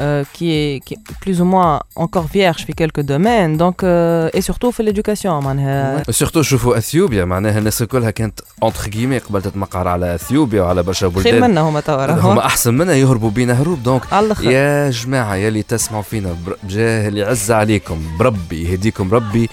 Euh, 0.01 0.23
qui, 0.35 0.47
est, 0.53 0.81
qui 0.85 0.95
est 0.95 1.19
plus 1.21 1.41
ou 1.41 1.45
moins 1.45 1.81
encore 1.97 2.29
vierge 2.37 2.65
في 2.67 2.73
quelques 2.73 3.05
domaines. 3.13 3.57
Donc, 3.57 3.83
euh, 3.83 4.31
et 4.33 4.41
surtout 4.41 4.71
في 4.71 4.83
l'éducation. 4.83 5.27
معناها 5.27 6.03
سورتو 6.11 6.43
شوفوا 6.43 6.79
اثيوبيا 6.79 7.25
معناها 7.25 7.59
الناس 7.59 7.83
كلها 7.83 8.11
كانت 8.11 8.41
اونتر 8.63 8.89
كيمي 8.89 9.19
قبل 9.19 9.43
تتمقر 9.43 9.89
على 9.89 10.15
أثيوبيا 10.15 10.63
وعلى 10.63 10.83
برشا 10.83 11.11
خير 11.11 11.17
بلدان 11.17 11.41
منا 11.41 11.61
هما 11.61 11.81
توا 11.81 12.07
هما. 12.07 12.47
أحسن 12.47 12.75
منها 12.75 12.95
يهربوا 12.95 13.31
بينا 13.31 13.63
هروب 13.63 13.83
دونك 13.83 14.03
يا 14.43 14.91
جماعة 14.91 15.35
يا 15.35 15.49
اللي 15.49 15.63
تسمعوا 15.63 16.03
فينا 16.03 16.37
بجاه 16.63 17.09
اللي 17.09 17.23
عز 17.23 17.51
عليكم 17.51 17.99
بربي 18.19 18.71
يهديكم 18.71 19.15
ربي 19.15 19.49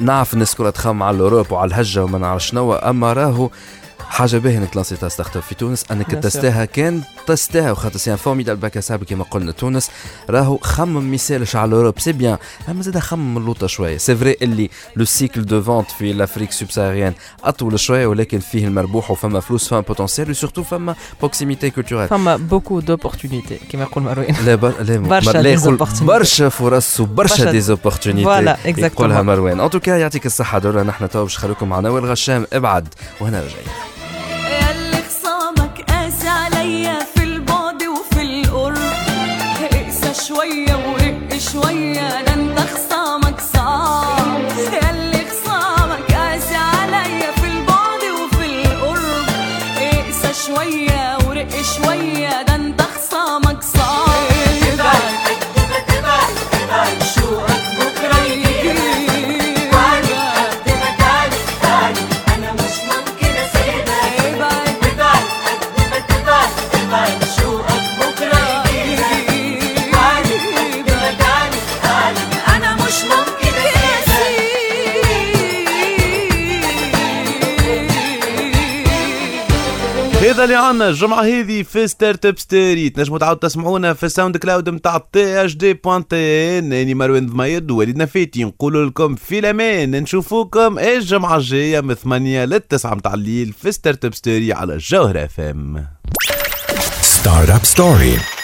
نعرف 0.00 0.34
الناس 0.34 0.54
كلها 0.54 0.70
تخمم 0.70 1.02
على 1.02 1.16
الأوروب 1.16 1.52
وعلى 1.52 1.68
الهجة 1.68 2.04
وما 2.04 2.18
نعرف 2.18 2.46
شنو 2.46 2.72
أما 2.72 3.12
راهو 3.12 3.50
حاجة 4.08 4.36
باهية 4.36 4.58
إنك 4.58 4.76
لانسيتها 4.76 5.08
ستارت 5.08 5.36
اب 5.36 5.42
في 5.42 5.54
تونس 5.54 5.84
إنك. 5.90 6.06
تستاها 6.10 6.64
كان 6.64 7.02
تستاها 7.26 7.72
وخاطر 7.72 7.96
سي 7.98 8.10
ان 8.12 8.16
فورميدال 8.16 8.56
باك 8.56 8.76
اساب 8.76 9.04
كما 9.04 9.24
قلنا 9.24 9.52
تونس 9.52 9.90
راهو 10.30 10.58
خمم 10.58 11.02
ما 11.08 11.14
يسالش 11.14 11.56
على 11.56 11.68
الأوروب. 11.68 11.98
سي 12.00 12.12
بيان 12.12 12.38
أما 12.68 12.82
زاد 12.82 12.98
خمم 12.98 13.36
اللوطه 13.38 13.66
شوية. 13.66 13.96
سي 13.96 14.16
فري 14.16 14.36
اللي 14.42 14.70
لو 14.96 15.04
سيكل 15.04 15.44
دو 15.46 15.62
فونت 15.62 15.90
في 15.90 16.12
لافريك 16.12 16.52
سوبساريان 16.52 17.12
أطول 17.44 17.80
شوية 17.80 18.06
ولكن 18.06 18.38
فيه 18.38 18.66
المربوح 18.66 19.10
وفما 19.10 19.40
فلوس 19.40 19.68
فما 19.68 19.80
بوتنسيال 19.80 20.30
وسورتو 20.30 20.62
فما 20.62 20.94
بروكسيميتي 21.20 21.70
كولتورال 21.70 22.08
فما 22.08 22.36
بوكو 22.36 22.80
دوبورتونيتي 22.80 23.58
كما 23.72 23.82
يقول 23.82 24.04
مروان. 24.04 24.34
لا 24.44 24.54
بر... 24.54 24.72
لا 24.82 24.96
برشا 25.08 25.38
لا 25.38 25.50
يقول. 25.50 25.78
برشا 26.02 26.48
فرص 26.48 27.00
وبرشا 27.00 27.34
برشا- 27.36 27.50
ديزوبورتونيتي 27.50 28.54
exactement. 28.54 28.78
يقولها 28.78 29.22
مروان. 29.22 29.60
ان 29.60 29.70
توكا 29.70 29.90
يعطيك 29.90 30.26
الصحة. 30.26 30.58
دولا 30.58 30.82
نحن 30.82 31.08
تو 31.08 31.22
باش 31.22 31.36
نخليكم 31.36 31.68
مع 31.68 31.80
نوال 31.80 32.04
غشام 32.04 32.46
إبعد 32.52 32.88
وهنا 33.20 33.40
رجعي. 33.40 33.62
شوية 40.28 40.76
ورق 40.76 41.38
شوية. 41.38 42.27
هذا 80.38 80.44
اللي 80.44 80.56
عنا. 80.56 80.88
الجمعة 80.88 81.22
هذه 81.22 81.62
في 81.62 81.86
Startup 81.86 82.38
Story 82.38 82.90
تنجموا 82.90 83.18
تعاودوا 83.18 83.48
تسمعونا 83.48 83.94
في 83.94 84.06
ال 84.06 84.36
SoundCloud 84.36 84.68
نتاع 84.68 84.98
THD 85.12 85.44
point 85.44 86.58
TN 86.58 86.72
أني 86.72 86.94
مروان 86.94 87.26
ضميد 87.26 87.70
ووليد 87.70 87.96
نفيتي 87.96 88.44
نقول 88.44 88.86
لكم 88.86 89.14
في 89.14 89.38
الأمان. 89.38 89.90
نشوفوكم 89.90 90.78
الجمعة 90.78 91.36
الجاية 91.36 91.80
من 91.80 91.94
8 91.94 92.44
ل 92.44 92.60
9 92.60 92.94
متاع 92.94 93.14
الليل 93.14 93.52
في 93.62 93.72
Startup 93.72 94.14
Story 94.14 94.52
على 94.52 94.74
الجوهرة 94.74 95.24
FM 95.24 95.86
Startup 97.02 97.64
Story. 97.76 98.37